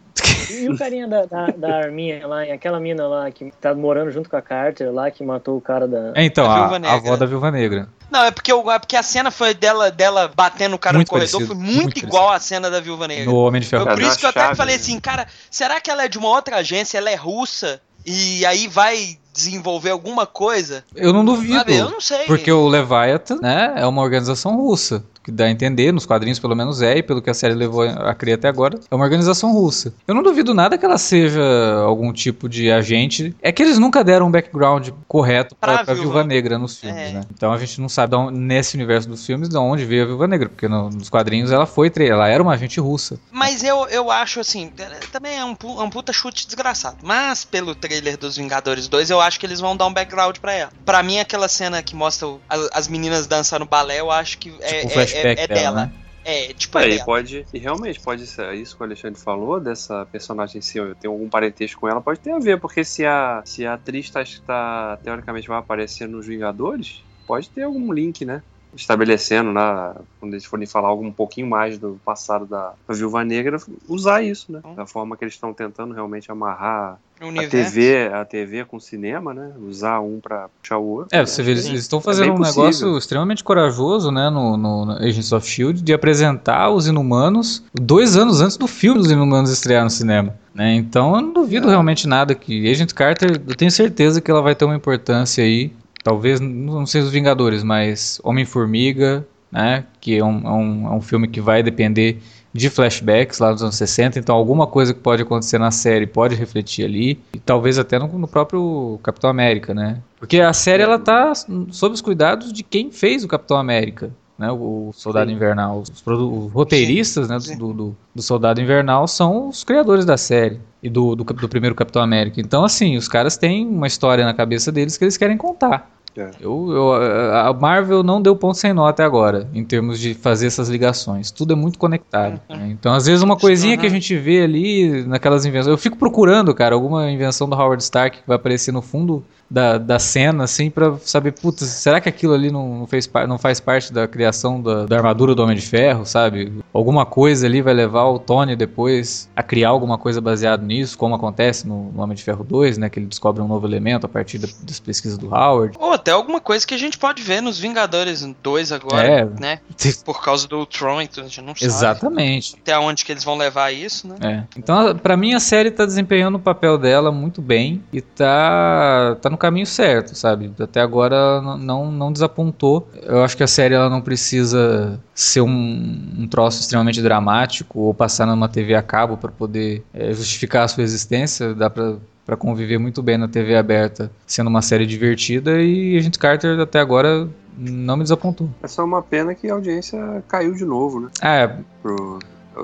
E 0.50 0.68
o 0.68 0.78
carinha 0.78 1.06
da, 1.06 1.26
da, 1.26 1.46
da 1.48 1.76
arminha 1.76 2.26
lá, 2.26 2.42
aquela 2.44 2.80
mina 2.80 3.06
lá 3.06 3.30
que 3.30 3.52
tá 3.60 3.74
morando 3.74 4.10
junto 4.10 4.30
com 4.30 4.36
a 4.36 4.40
Carter 4.40 4.90
lá, 4.90 5.10
que 5.10 5.22
matou 5.22 5.58
o 5.58 5.60
cara 5.60 5.86
da. 5.86 6.12
É, 6.14 6.24
então, 6.24 6.46
A 6.46 6.66
a, 6.68 6.76
a 6.88 6.94
avó 6.94 7.16
da 7.16 7.26
Viúva 7.26 7.50
Negra. 7.50 7.88
Não, 8.10 8.24
é 8.24 8.30
porque, 8.30 8.52
o- 8.52 8.70
é 8.70 8.78
porque 8.78 8.96
a 8.96 9.02
cena 9.02 9.30
foi 9.30 9.52
dela, 9.52 9.90
dela 9.90 10.30
batendo 10.34 10.74
o 10.74 10.78
cara 10.78 10.96
Muito 10.96 11.08
no 11.08 11.10
corredor, 11.10 11.40
parecido, 11.40 11.54
foi 11.54 11.64
muito, 11.64 11.82
muito 11.82 11.98
igual 11.98 12.30
à 12.30 12.38
cena 12.38 12.70
da 12.70 12.80
Viúva 12.80 13.06
Negra. 13.06 13.26
No 13.26 13.36
Homem 13.36 13.60
de 13.60 13.66
Ferro. 13.66 13.84
Foi 13.84 13.94
por 13.94 14.02
isso 14.02 14.18
que 14.18 14.24
eu 14.24 14.30
até 14.30 14.40
chave, 14.40 14.56
falei 14.56 14.76
né? 14.76 14.80
assim, 14.80 14.98
cara, 15.00 15.26
será 15.50 15.80
que 15.80 15.90
ela 15.90 16.04
é 16.04 16.08
de 16.08 16.16
uma 16.16 16.28
outra 16.28 16.56
agência, 16.56 16.96
ela 16.96 17.10
é 17.10 17.14
russa, 17.16 17.80
e 18.06 18.46
aí 18.46 18.68
vai 18.68 19.18
desenvolver 19.36 19.90
alguma 19.90 20.26
coisa? 20.26 20.82
Eu 20.94 21.12
não 21.12 21.24
duvido. 21.24 21.58
Sabe, 21.58 21.76
eu 21.76 21.90
não 21.90 22.00
sei. 22.00 22.24
Porque 22.24 22.50
o 22.50 22.66
Leviathan, 22.66 23.38
né, 23.40 23.74
é 23.76 23.86
uma 23.86 24.02
organização 24.02 24.56
russa. 24.56 25.04
Que 25.26 25.32
dá 25.32 25.46
a 25.46 25.50
entender, 25.50 25.90
nos 25.92 26.06
quadrinhos 26.06 26.38
pelo 26.38 26.54
menos 26.54 26.80
é, 26.80 26.98
e 26.98 27.02
pelo 27.02 27.20
que 27.20 27.28
a 27.28 27.34
série 27.34 27.52
levou 27.52 27.82
a 27.82 28.14
criar 28.14 28.36
até 28.36 28.46
agora, 28.46 28.78
é 28.88 28.94
uma 28.94 29.04
organização 29.04 29.52
russa. 29.52 29.92
Eu 30.06 30.14
não 30.14 30.22
duvido 30.22 30.54
nada 30.54 30.78
que 30.78 30.84
ela 30.84 30.98
seja 30.98 31.42
algum 31.84 32.12
tipo 32.12 32.48
de 32.48 32.70
agente. 32.70 33.34
É 33.42 33.50
que 33.50 33.60
eles 33.60 33.76
nunca 33.76 34.04
deram 34.04 34.26
um 34.28 34.30
background 34.30 34.90
correto 35.08 35.56
pra, 35.56 35.78
Pra 35.78 35.84
pra 35.86 35.94
Viúva- 35.94 36.22
Negra 36.22 36.58
nos 36.60 36.78
filmes, 36.78 36.96
É. 37.10 37.12
né? 37.14 37.20
Então 37.34 37.52
a 37.52 37.58
gente 37.58 37.80
não 37.80 37.88
sabe, 37.88 38.14
nesse 38.30 38.76
universo 38.76 39.08
dos 39.08 39.26
filmes, 39.26 39.48
de 39.48 39.56
onde 39.56 39.84
veio 39.84 40.04
a 40.04 40.06
Viúva 40.06 40.28
Negra. 40.28 40.48
Porque 40.48 40.68
no- 40.68 40.90
nos 40.90 41.10
quadrinhos 41.10 41.50
ela 41.50 41.66
foi, 41.66 41.90
ela 41.98 42.28
era 42.28 42.40
uma 42.40 42.52
agente 42.52 42.78
russa. 42.78 43.18
Mas 43.32 43.64
eu, 43.64 43.84
eu 43.88 44.12
acho 44.12 44.38
assim, 44.38 44.70
é, 44.78 44.84
também 45.10 45.36
é 45.36 45.44
um, 45.44 45.56
é 45.60 45.82
um 45.82 45.90
puta 45.90 46.12
chute 46.12 46.46
desgraçado. 46.46 46.98
Mas 47.02 47.44
pelo 47.44 47.74
trailer 47.74 48.16
dos 48.16 48.36
Vingadores 48.36 48.86
2, 48.86 49.10
eu 49.10 49.20
acho 49.20 49.40
que 49.40 49.46
eles 49.46 49.58
vão 49.58 49.76
dar 49.76 49.86
um 49.86 49.92
background 49.92 50.36
pra 50.38 50.52
ela. 50.52 50.70
Pra 50.84 51.02
mim, 51.02 51.18
aquela 51.18 51.48
cena 51.48 51.82
que 51.82 51.96
mostra 51.96 52.28
as, 52.48 52.68
as 52.72 52.86
meninas 52.88 53.26
dançando 53.26 53.64
balé, 53.66 53.98
eu 53.98 54.08
acho 54.12 54.38
que 54.38 54.54
é, 54.60 54.82
Tipo, 54.86 55.00
é- 55.00 55.15
flashback 55.22 55.40
é- 55.40 55.44
é 55.44 55.46
dela, 55.46 55.60
dela. 55.60 55.86
né? 55.86 55.92
É, 56.24 56.52
tipo, 56.52 56.78
É, 56.78 56.82
é 56.82 56.86
e 56.86 56.90
dela. 56.94 57.04
pode, 57.04 57.46
e 57.52 57.58
realmente 57.58 58.00
pode 58.00 58.26
ser 58.26 58.52
isso 58.54 58.76
que 58.76 58.82
o 58.82 58.86
Alexandre 58.86 59.20
falou, 59.20 59.60
dessa 59.60 60.04
personagem 60.06 60.60
se 60.60 60.78
tem 60.96 61.08
algum 61.08 61.28
parentesco 61.28 61.80
com 61.82 61.88
ela, 61.88 62.00
pode 62.00 62.18
ter 62.18 62.32
a 62.32 62.38
ver, 62.38 62.58
porque 62.58 62.84
se 62.84 63.04
a, 63.06 63.42
se 63.46 63.64
a 63.64 63.74
atriz 63.74 64.10
tá, 64.10 64.24
tá- 64.44 64.98
teoricamente 65.02 65.46
vai 65.46 65.58
aparecer 65.58 66.08
nos 66.08 66.26
Vingadores, 66.26 67.04
pode 67.26 67.48
ter 67.50 67.62
algum 67.62 67.92
link, 67.92 68.24
né? 68.24 68.42
Estabelecendo, 68.76 69.52
né, 69.52 69.94
quando 70.20 70.34
eles 70.34 70.44
forem 70.44 70.66
falar 70.66 70.88
algo 70.88 71.04
um 71.04 71.12
pouquinho 71.12 71.46
mais 71.46 71.78
do 71.78 71.98
passado 72.04 72.46
da, 72.46 72.72
da 72.86 72.94
Viúva 72.94 73.24
Negra, 73.24 73.56
usar 73.88 74.22
isso, 74.22 74.52
né? 74.52 74.60
Da 74.76 74.86
forma 74.86 75.16
que 75.16 75.24
eles 75.24 75.34
estão 75.34 75.52
tentando 75.52 75.94
realmente 75.94 76.30
amarrar 76.30 76.98
a. 77.18 77.48
TV, 77.48 78.10
a 78.12 78.24
TV 78.26 78.64
com 78.66 78.76
o 78.76 78.80
cinema, 78.80 79.32
né? 79.32 79.50
Usar 79.66 80.00
um 80.00 80.20
pra 80.20 80.48
puxar 80.60 80.76
o 80.76 80.84
outro. 80.86 81.08
É, 81.16 81.24
você 81.24 81.42
vê, 81.42 81.52
eles, 81.52 81.64
estão 81.66 81.98
É 81.98 82.02
fazendo 82.02 82.24
bem 82.24 82.32
um 82.34 82.36
possível. 82.36 82.62
negócio 82.64 82.98
extremamente 82.98 83.42
corajoso, 83.42 84.10
né, 84.10 84.28
no, 84.28 84.56
no, 84.58 84.84
no 84.84 84.92
Agents 84.92 85.32
of 85.32 85.46
S.H.I.E.L.D., 85.46 85.80
de 85.82 85.94
apresentar 85.94 86.68
os 86.70 86.86
Inumanos 86.86 87.62
dois 87.72 88.16
anos 88.16 88.42
antes 88.42 88.58
do 88.58 88.66
filme 88.66 88.98
dos 89.00 89.10
Inumanos 89.10 89.50
estrear 89.50 89.82
no 89.82 89.90
cinema. 89.90 90.34
Né? 90.54 90.74
Então 90.74 91.14
eu 91.16 91.22
não 91.22 91.32
duvido 91.32 91.68
É. 91.68 91.70
realmente 91.70 92.06
nada 92.06 92.34
que 92.34 92.70
Agent 92.70 92.92
Carter, 92.92 93.30
eu 93.48 93.54
tenho 93.56 93.70
certeza 93.70 94.20
que 94.20 94.30
ela 94.30 94.42
vai 94.42 94.54
ter 94.54 94.64
uma 94.66 94.76
importância 94.76 95.42
aí, 95.42 95.72
talvez, 96.06 96.38
não 96.38 96.86
sei 96.86 97.00
os 97.00 97.10
Vingadores, 97.10 97.64
mas 97.64 98.20
Homem-Formiga, 98.22 99.26
né, 99.50 99.84
que 100.00 100.16
é 100.16 100.24
um, 100.24 100.46
é, 100.46 100.52
um, 100.52 100.86
é 100.86 100.90
um 100.92 101.00
filme 101.00 101.26
que 101.26 101.40
vai 101.40 101.64
depender 101.64 102.22
de 102.52 102.70
flashbacks 102.70 103.40
lá 103.40 103.52
dos 103.52 103.60
anos 103.60 103.74
60, 103.74 104.16
então 104.16 104.36
alguma 104.36 104.68
coisa 104.68 104.94
que 104.94 105.00
pode 105.00 105.22
acontecer 105.22 105.58
na 105.58 105.72
série 105.72 106.06
pode 106.06 106.36
refletir 106.36 106.84
ali, 106.84 107.18
e 107.34 107.40
talvez 107.40 107.76
até 107.76 107.98
no, 107.98 108.06
no 108.06 108.28
próprio 108.28 109.00
Capitão 109.02 109.28
América, 109.28 109.74
né? 109.74 109.98
Porque 110.16 110.40
a 110.40 110.52
série 110.52 110.84
ela 110.84 110.96
tá 110.96 111.32
sob 111.72 111.92
os 111.92 112.00
cuidados 112.00 112.52
de 112.52 112.62
quem 112.62 112.92
fez 112.92 113.24
o 113.24 113.28
Capitão 113.28 113.56
América, 113.56 114.12
né? 114.38 114.48
O 114.52 114.92
Soldado 114.92 115.28
Sim. 115.28 115.34
Invernal. 115.34 115.80
Os, 115.80 115.90
os 116.06 116.52
roteiristas, 116.52 117.28
né, 117.28 117.36
do, 117.58 117.72
do, 117.72 117.96
do 118.14 118.22
Soldado 118.22 118.60
Invernal 118.60 119.08
são 119.08 119.48
os 119.48 119.64
criadores 119.64 120.04
da 120.04 120.16
série 120.16 120.60
e 120.80 120.88
do, 120.88 121.16
do, 121.16 121.24
do 121.24 121.48
primeiro 121.48 121.74
Capitão 121.74 122.00
América. 122.00 122.40
Então, 122.40 122.64
assim, 122.64 122.96
os 122.96 123.08
caras 123.08 123.36
têm 123.36 123.66
uma 123.66 123.88
história 123.88 124.24
na 124.24 124.32
cabeça 124.32 124.70
deles 124.70 124.96
que 124.96 125.04
eles 125.04 125.16
querem 125.16 125.36
contar. 125.36 125.95
É. 126.16 126.30
Eu, 126.40 126.68
eu- 126.70 126.92
a 127.36 127.52
Marvel 127.52 128.02
não 128.02 128.22
deu 128.22 128.34
ponto 128.34 128.56
sem 128.56 128.72
nó 128.72 128.86
até 128.86 129.04
agora, 129.04 129.48
em 129.52 129.62
termos 129.64 129.98
de 130.00 130.14
fazer 130.14 130.46
essas 130.46 130.68
ligações. 130.68 131.30
Tudo 131.30 131.52
é 131.52 131.56
muito 131.56 131.78
conectado. 131.78 132.40
né? 132.48 132.68
Então, 132.70 132.94
às 132.94 133.06
vezes, 133.06 133.22
uma 133.22 133.36
coisinha 133.36 133.76
que 133.76 133.84
a 133.86 133.88
Uhum. 133.88 133.94
gente 133.94 134.16
vê 134.16 134.42
ali 134.42 135.04
naquelas 135.06 135.44
invenções. 135.44 135.66
Eu 135.72 135.78
fico 135.78 135.96
procurando, 135.96 136.54
cara, 136.54 136.74
alguma 136.74 137.10
invenção 137.10 137.48
do 137.48 137.54
Howard 137.54 137.82
Stark 137.82 138.18
que 138.18 138.26
vai 138.26 138.36
aparecer 138.36 138.72
no 138.72 138.80
fundo 138.80 139.22
da, 139.48 139.78
da 139.78 139.98
cena, 139.98 140.44
assim, 140.44 140.68
pra 140.70 140.96
saber, 141.02 141.32
putz, 141.32 141.62
será 141.64 142.00
que 142.00 142.08
aquilo 142.08 142.34
ali 142.34 142.50
não, 142.50 142.86
fez, 142.88 143.08
não 143.28 143.38
faz 143.38 143.60
parte 143.60 143.92
da 143.92 144.08
criação 144.08 144.60
da, 144.60 144.86
da 144.86 144.96
armadura 144.96 145.34
do 145.34 145.42
Homem 145.42 145.56
de 145.56 145.66
Ferro, 145.66 146.04
sabe? 146.04 146.52
Alguma 146.72 147.06
coisa 147.06 147.46
ali 147.46 147.62
vai 147.62 147.72
levar 147.74 148.04
o 148.06 148.18
Tony 148.18 148.56
depois 148.56 149.28
a 149.36 149.42
criar 149.42 149.68
alguma 149.68 149.96
coisa 149.98 150.20
baseado 150.20 150.62
nisso, 150.64 150.98
como 150.98 151.14
acontece 151.14 151.66
no, 151.66 151.92
no 151.92 152.02
Homem 152.02 152.16
de 152.16 152.22
Ferro 152.22 152.42
2, 152.44 152.78
né? 152.78 152.88
Que 152.90 152.98
ele 152.98 153.06
descobre 153.06 153.40
um 153.42 153.46
novo 153.48 153.66
elemento 153.66 154.04
a 154.06 154.08
partir 154.08 154.38
da- 154.38 154.48
das 154.62 154.80
pesquisas 154.80 155.16
do 155.16 155.28
Howard. 155.34 155.76
Ou 155.78 155.92
até 155.92 156.10
alguma 156.10 156.40
coisa 156.40 156.66
que 156.66 156.74
a 156.74 156.78
gente 156.78 156.98
pode 156.98 157.22
ver 157.22 157.40
nos 157.40 157.58
Vingadores 157.58 158.26
2 158.42 158.72
agora, 158.72 159.06
É. 159.06 159.24
né? 159.40 159.60
Por 160.04 160.22
causa 160.22 160.48
do 160.48 160.58
Ultron, 160.58 161.00
então 161.02 161.22
a 161.24 161.26
gente 161.26 161.40
não 161.40 161.54
sabe 161.54 161.64
Exatamente. 161.66 162.56
até 162.60 162.76
onde 162.78 163.04
que 163.04 163.12
eles 163.12 163.22
vão 163.24 163.36
levar 163.36 163.72
isso, 163.72 164.08
né? 164.08 164.16
É. 164.20 164.58
Então, 164.58 164.88
a- 164.88 164.94
pra 164.94 165.16
mim, 165.16 165.34
a 165.34 165.40
série 165.40 165.70
tá 165.70 165.86
desempenhando 165.86 166.34
o 166.36 166.40
papel 166.40 166.76
dela 166.78 167.12
muito 167.12 167.40
bem 167.40 167.82
e 167.92 168.00
tá, 168.00 169.16
tá 169.20 169.30
no 169.30 169.35
caminho 169.36 169.66
certo, 169.66 170.14
sabe? 170.14 170.52
Até 170.58 170.80
agora 170.80 171.40
não, 171.40 171.90
não 171.90 172.12
desapontou. 172.12 172.88
Eu 173.02 173.22
acho 173.22 173.36
que 173.36 173.42
a 173.42 173.46
série 173.46 173.74
ela 173.74 173.90
não 173.90 174.00
precisa 174.00 175.00
ser 175.14 175.40
um, 175.40 176.14
um 176.18 176.26
troço 176.28 176.60
extremamente 176.60 177.02
dramático 177.02 177.80
ou 177.80 177.94
passar 177.94 178.26
numa 178.26 178.48
TV 178.48 178.74
a 178.74 178.82
cabo 178.82 179.16
pra 179.16 179.30
poder 179.30 179.84
é, 179.92 180.12
justificar 180.12 180.64
a 180.64 180.68
sua 180.68 180.82
existência. 180.82 181.54
Dá 181.54 181.70
pra 181.70 181.96
para 182.26 182.36
conviver 182.36 182.76
muito 182.76 183.04
bem 183.04 183.16
na 183.16 183.28
TV 183.28 183.54
aberta, 183.54 184.10
sendo 184.26 184.48
uma 184.48 184.60
série 184.60 184.84
divertida 184.84 185.62
e 185.62 185.96
Agent 185.96 186.18
Carter 186.18 186.58
até 186.58 186.80
agora 186.80 187.28
não 187.56 187.96
me 187.96 188.02
desapontou. 188.02 188.50
É 188.62 188.66
só 188.66 188.84
uma 188.84 189.00
pena 189.00 189.32
que 189.32 189.48
a 189.48 189.54
audiência 189.54 190.24
caiu 190.28 190.52
de 190.52 190.64
novo, 190.64 191.00
né? 191.00 191.08
É, 191.22 191.46
Pro, 191.80 192.18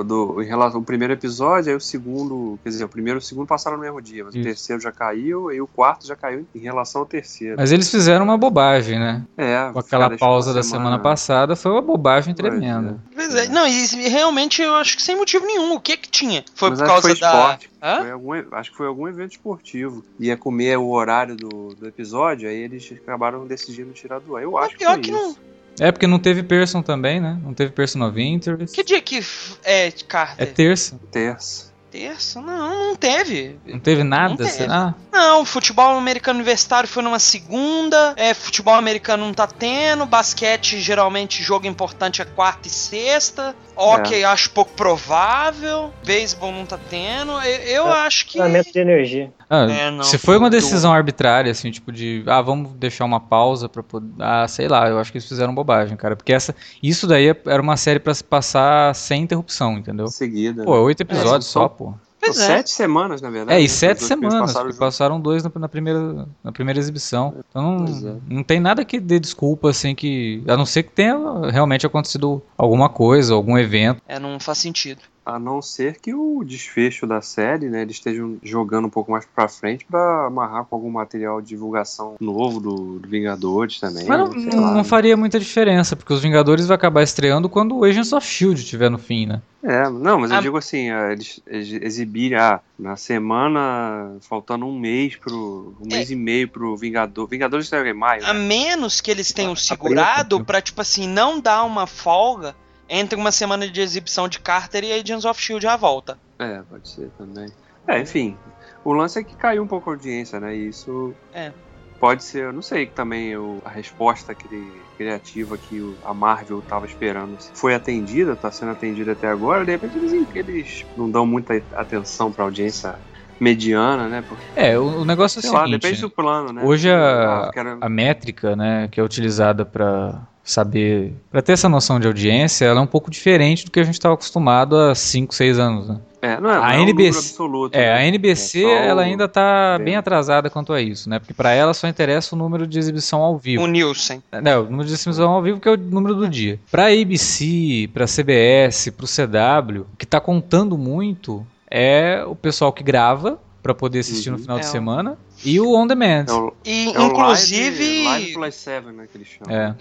do, 0.05 0.43
em 0.43 0.47
relação 0.47 0.81
ao 0.81 0.85
primeiro 0.85 1.13
episódio, 1.13 1.71
aí 1.71 1.77
o 1.77 1.81
segundo, 1.81 2.59
quer 2.63 2.71
dizer, 2.71 2.85
o 2.85 2.89
primeiro 2.89 3.19
e 3.19 3.21
o 3.21 3.23
segundo 3.23 3.47
passaram 3.47 3.77
no 3.77 3.83
mesmo 3.83 4.01
dia, 4.01 4.25
mas 4.25 4.35
Isso. 4.35 4.41
o 4.43 4.45
terceiro 4.45 4.83
já 4.83 4.91
caiu, 4.91 5.49
aí 5.49 5.61
o 5.61 5.67
quarto 5.67 6.07
já 6.07 6.17
caiu 6.17 6.47
em 6.55 6.59
relação 6.59 7.03
ao 7.03 7.07
terceiro. 7.07 7.57
mas 7.59 7.73
eles 7.73 7.91
fizeram 7.91 8.25
uma 8.25 8.39
bobagem, 8.39 8.99
né? 8.99 9.23
é, 9.37 9.71
Com 9.73 9.79
aquela 9.79 10.17
pausa 10.17 10.55
da 10.55 10.63
semana 10.63 10.99
passada 10.99 11.55
foi 11.55 11.71
uma 11.73 11.83
bobagem 11.83 12.35
Pois 12.35 12.49
tremenda. 12.49 12.99
Pois 13.15 13.35
é. 13.35 13.49
Não, 13.49 13.67
e 13.67 13.83
e 13.83 14.09
realmente 14.09 14.63
eu 14.63 14.75
acho 14.75 14.97
que 14.97 15.03
sem 15.03 15.17
motivo 15.17 15.45
nenhum. 15.45 15.75
O 15.75 15.81
que 15.81 15.97
que 15.97 16.09
tinha? 16.09 16.45
Foi 16.55 16.71
Mas 16.71 16.79
por 16.79 16.85
acho 16.85 16.95
que 16.95 17.03
causa 17.03 17.09
foi 17.09 17.21
da. 17.21 17.27
esporte. 17.29 17.71
Hã? 17.83 17.97
Foi 18.01 18.11
algum, 18.11 18.33
acho 18.53 18.71
que 18.71 18.77
foi 18.77 18.87
algum 18.87 19.09
evento 19.09 19.33
esportivo. 19.33 20.05
Ia 20.21 20.37
comer 20.37 20.79
o 20.79 20.89
horário 20.91 21.35
do, 21.37 21.75
do 21.75 21.87
episódio, 21.89 22.49
aí 22.49 22.57
eles 22.57 22.93
acabaram 22.93 23.47
decidindo 23.47 23.93
tirar 23.93 24.21
do 24.21 24.37
ar. 24.37 24.43
Eu 24.43 24.57
acho 24.57 24.71
que 24.73 24.79
pior 24.79 24.93
foi 24.95 25.01
que 25.03 25.11
isso. 25.11 25.39
É 25.81 25.91
porque 25.91 26.07
não 26.07 26.19
teve 26.19 26.43
Person 26.43 26.83
também, 26.83 27.21
né? 27.21 27.39
Não 27.43 27.55
teve 27.55 27.73
Person 27.73 28.03
of 28.07 28.21
Interest. 28.21 28.75
Que 28.75 28.85
dia 28.85 29.01
que 29.01 29.21
é, 29.65 29.89
É 29.89 29.91
Carter? 29.91 30.53
terça. 30.53 31.01
Terça. 31.11 31.73
Terça? 31.91 32.41
Não, 32.41 32.89
não 32.89 32.97
teve. 32.97 33.59
Não 33.67 33.79
teve 33.79 34.03
nada, 34.03 34.31
Não 34.31 34.37
teve. 34.39 34.49
será? 34.51 34.95
Não, 35.13 35.45
futebol 35.45 35.95
americano 35.99 36.39
universitário 36.39 36.89
foi 36.89 37.03
numa 37.03 37.19
segunda. 37.19 38.15
É, 38.17 38.33
futebol 38.33 38.75
americano 38.75 39.27
não 39.27 39.35
tá 39.35 39.47
tendo. 39.47 40.07
Basquete, 40.07 40.81
geralmente, 40.81 41.43
jogo 41.43 41.67
importante 41.67 42.23
é 42.23 42.25
quarta 42.25 42.67
e 42.67 42.71
sexta. 42.71 43.55
Ok, 43.75 44.23
acho 44.25 44.51
pouco 44.51 44.73
provável. 44.75 45.91
Beisebol 46.05 46.53
não 46.53 46.67
tá 46.67 46.79
tendo. 46.91 47.33
Eu, 47.43 47.63
eu 47.63 47.87
É, 47.89 48.01
acho 48.07 48.27
que. 48.27 48.33
Funcionamento 48.33 48.73
de 48.73 48.79
energia. 48.79 49.33
Ah, 49.49 49.65
É, 49.71 49.91
não, 49.91 50.03
se 50.05 50.19
foi 50.19 50.37
uma 50.37 50.49
tudo. 50.49 50.61
decisão 50.61 50.93
arbitrária, 50.93 51.51
assim, 51.51 51.71
tipo 51.71 51.91
de, 51.93 52.23
ah, 52.27 52.41
vamos 52.41 52.73
deixar 52.75 53.05
uma 53.05 53.21
pausa 53.21 53.69
pra 53.69 53.83
poder, 53.83 54.11
ah, 54.19 54.47
sei 54.49 54.69
lá, 54.69 54.89
eu 54.89 54.99
acho 54.99 55.11
que 55.13 55.19
eles 55.19 55.29
fizeram 55.29 55.55
bobagem, 55.55 55.97
cara, 55.97 56.17
porque 56.17 56.33
essa, 56.33 56.55
isso 56.83 57.07
daí 57.07 57.29
era 57.47 57.61
uma 57.63 57.77
série 57.77 57.99
pra 57.99 58.15
se 58.15 58.25
passar 58.25 58.95
sem 58.95 59.23
interrupção, 59.23 59.79
entendeu? 59.79 60.07
Seguida. 60.09 60.65
Pô, 60.65 60.79
oito 60.83 61.01
episódios 61.03 61.47
são- 61.51 61.63
só, 61.63 61.69
pô. 61.69 61.95
Pois 62.25 62.37
São 62.37 62.45
é. 62.45 62.57
sete 62.59 62.71
semanas, 62.71 63.21
na 63.21 63.31
verdade. 63.31 63.59
É, 63.59 63.61
e 63.61 63.65
né? 63.65 63.69
sete 63.69 63.99
dois 63.99 64.07
semanas, 64.07 64.53
passaram 64.53 64.77
passaram 64.77 65.21
dois 65.21 65.43
na, 65.43 65.51
na 65.57 65.69
primeira, 65.69 66.29
na 66.45 66.53
primeira 66.53 66.79
exibição. 66.79 67.35
Então 67.51 67.85
é. 67.85 67.91
não, 67.91 68.23
não 68.29 68.43
tem 68.45 68.61
nada 68.61 68.85
que 68.85 69.01
dê 69.01 69.19
desculpa, 69.19 69.71
assim, 69.71 69.93
que. 69.93 70.41
A 70.47 70.57
não 70.57 70.65
ser 70.65 70.85
que 70.85 70.93
tenha 70.93 71.17
realmente 71.51 71.85
acontecido 71.85 72.41
alguma 72.57 72.89
coisa, 72.89 73.35
algum 73.35 73.59
evento. 73.59 74.01
É, 74.07 74.21
não 74.21 74.39
faz 74.39 74.59
sentido. 74.59 75.01
A 75.25 75.39
não 75.39 75.63
ser 75.63 76.01
que 76.01 76.13
o 76.13 76.43
desfecho 76.45 77.07
da 77.07 77.21
série, 77.21 77.69
né, 77.69 77.83
eles 77.83 77.95
estejam 77.97 78.39
jogando 78.43 78.87
um 78.87 78.91
pouco 78.91 79.13
mais 79.13 79.25
pra 79.25 79.49
frente 79.49 79.85
pra 79.89 80.27
amarrar 80.27 80.65
com 80.65 80.75
algum 80.75 80.91
material 80.91 81.41
de 81.41 81.49
divulgação 81.51 82.17
novo 82.21 82.59
do, 82.61 82.99
do 82.99 83.09
Vingadores 83.09 83.79
também. 83.79 84.05
Mas 84.07 84.19
não, 84.19 84.61
lá, 84.61 84.67
não 84.69 84.75
né? 84.79 84.85
faria 84.85 85.17
muita 85.17 85.39
diferença, 85.39 85.95
porque 85.95 86.13
os 86.13 86.21
Vingadores 86.21 86.67
vai 86.67 86.75
acabar 86.75 87.03
estreando 87.03 87.49
quando 87.49 87.77
o 87.77 87.85
Agents 87.85 88.13
of 88.13 88.27
Shield 88.27 88.61
estiver 88.61 88.91
no 88.91 88.99
fim, 88.99 89.27
né? 89.27 89.41
É, 89.63 89.89
não, 89.89 90.19
mas 90.19 90.33
eu 90.33 90.39
Ah. 90.39 90.41
digo 90.41 90.57
assim, 90.57 90.91
ah, 90.91 91.13
eles 91.13 91.41
ex- 91.47 91.71
exibirem 91.81 92.37
ah, 92.37 92.59
na 92.77 92.97
semana, 92.97 94.17
faltando 94.21 94.67
um 94.67 94.77
mês 94.77 95.15
pro. 95.15 95.77
um 95.81 95.87
É. 95.93 95.97
mês 95.99 96.11
e 96.11 96.17
meio 96.17 96.49
pro 96.49 96.77
Vingador. 96.77 97.29
Vingadores 97.29 97.67
estreia 97.67 97.89
em 97.91 97.95
maio. 97.95 98.27
A 98.27 98.33
né? 98.35 98.41
menos 98.41 99.01
que 99.01 99.09
eles 99.11 99.33
tenham 99.33 99.55
segurado 99.55 100.45
pra, 100.45 100.61
tipo 100.61 100.81
assim, 100.81 101.07
não 101.07 101.41
dar 101.41 101.63
uma 101.65 101.87
folga 101.87 102.57
entre 102.89 103.17
uma 103.19 103.33
semana 103.33 103.69
de 103.69 103.81
exibição 103.81 104.29
de 104.29 104.39
Carter 104.41 104.85
e 104.85 104.93
Agents 104.93 105.25
of 105.25 105.41
Shield 105.41 105.67
à 105.67 105.77
volta. 105.77 106.19
É, 106.39 106.63
pode 106.63 106.89
ser 106.89 107.11
também. 107.13 107.47
É, 107.87 107.99
enfim. 108.01 108.39
O 108.85 108.93
lance 108.93 109.19
é 109.19 109.25
que 109.25 109.35
caiu 109.37 109.63
um 109.63 109.67
pouco 109.67 109.91
a 109.91 109.93
audiência, 109.95 110.39
né? 110.39 110.55
E 110.57 110.69
isso. 110.69 111.15
É. 111.33 111.53
Pode 111.99 112.25
ser, 112.25 112.45
eu 112.45 112.53
não 112.53 112.63
sei 112.63 112.87
também 112.87 113.37
o- 113.37 113.63
a 113.65 113.71
resposta 113.71 114.35
cri- 114.35 114.85
criativa 114.99 115.57
que 115.57 115.81
o- 115.81 115.97
a 116.03 116.13
Marvel 116.13 116.59
estava 116.59 116.85
esperando. 116.85 117.37
Foi 117.55 117.75
atendida, 117.77 118.33
está 118.33 118.51
sendo 118.51 118.73
atendida 118.73 119.13
até 119.13 119.29
agora, 119.29 119.65
de 119.65 119.71
repente 119.71 119.97
eles, 119.99 120.13
eles 120.35 120.85
não 120.97 121.09
dão 121.09 121.25
muita 121.25 121.55
atenção 121.75 122.33
para 122.33 122.43
audiência 122.45 122.99
mediana, 123.39 124.09
né? 124.09 124.23
Porque, 124.23 124.45
É, 124.57 124.77
o, 124.77 125.03
o 125.03 125.05
negócio 125.05 125.39
é 125.39 125.41
o 125.41 125.43
sei 125.43 125.51
lá, 125.53 125.61
seguinte, 125.65 125.81
depende 125.81 126.01
do 126.01 126.11
plano, 126.11 126.53
né? 126.53 126.65
Hoje 126.65 126.91
a- 126.91 127.51
Ah, 127.51 127.77
a 127.83 127.89
métrica, 127.89 128.57
né, 128.57 128.89
que 128.89 128.99
é 128.99 129.03
utilizada 129.03 129.65
para 129.65 130.27
saber, 130.45 131.15
para 131.31 131.41
ter 131.43 131.53
essa 131.53 131.69
noção 131.69 132.01
de 132.01 132.07
audiência, 132.07 132.65
ela 132.65 132.81
é 132.81 132.83
um 132.83 132.87
pouco 132.87 133.11
diferente 133.11 133.65
do 133.65 133.71
que 133.71 133.79
a 133.81 133.85
gente 133.85 133.95
estava 133.95 134.15
acostumado 134.15 134.77
há 134.77 134.95
5, 134.95 135.35
6 135.35 135.59
anos, 135.59 135.89
né? 135.89 136.01
É, 136.21 136.41
não 136.41 136.51
é, 136.51 136.55
a 136.57 136.61
não 136.61 136.67
é 136.71 136.79
um 136.79 136.83
NBC 136.83 136.93
número 137.11 137.19
absoluto. 137.19 137.75
É, 137.75 137.81
né? 137.81 137.93
a 137.95 138.05
NBC, 138.07 138.65
É 138.65 138.87
ela 138.89 139.03
o- 139.03 139.05
ainda 139.05 139.27
tá 139.27 139.77
bem. 139.79 139.87
bem 139.87 139.97
atrasada 139.97 140.49
quanto 140.49 140.73
a 140.73 140.81
isso, 140.81 141.09
né? 141.11 141.19
Porque 141.19 141.35
para 141.35 141.51
ela 141.53 141.75
só 141.75 141.89
interessa 141.89 142.35
o 142.35 142.39
número 142.39 142.65
de 142.67 142.79
exibição 142.79 143.21
ao 143.23 143.37
vivo. 143.37 143.63
O 143.65 143.67
Nielsen. 143.67 144.23
Não, 144.43 144.61
o 144.63 144.65
número 144.71 144.87
de 144.87 144.95
exibição 144.95 145.31
ao 145.33 145.43
vivo 145.43 145.59
que 145.59 145.69
é 145.69 145.73
o 145.73 145.77
número 145.77 146.15
do 146.15 146.29
dia. 146.29 146.61
Pra 146.71 146.87
ABC, 146.93 147.89
pra 147.93 148.07
CBS, 148.07 148.91
pro 148.93 149.07
CW, 149.07 149.81
o 149.93 149.97
que 149.97 150.07
tá 150.07 150.21
contando 150.21 150.79
muito 150.79 151.45
é 151.69 152.23
o 152.27 152.37
pessoal 152.37 152.73
que 152.73 152.85
grava 152.85 153.41
pra 153.61 153.75
poder 153.75 154.01
assistir 154.01 154.31
no 154.31 154.37
Uhum. 154.37 154.43
final 154.43 154.59
de 154.61 154.65
É 154.65 154.69
o- 154.69 154.71
semana 154.73 155.19
e 155.45 155.61
o 155.61 155.75
on 155.77 155.87
demand. 155.89 156.27
É 156.29 156.33
o, 156.33 156.53
E, 156.65 156.93
é 156.95 156.99
o 157.01 157.03
inclusive, 157.07 157.79
Live, 157.85 158.05
live 158.05 158.33
Plus 158.35 158.55
7, 158.55 158.87
né, 158.93 159.07
que 159.11 159.19
eles 159.19 159.29
chamam. 159.29 159.57
É. 159.57 159.75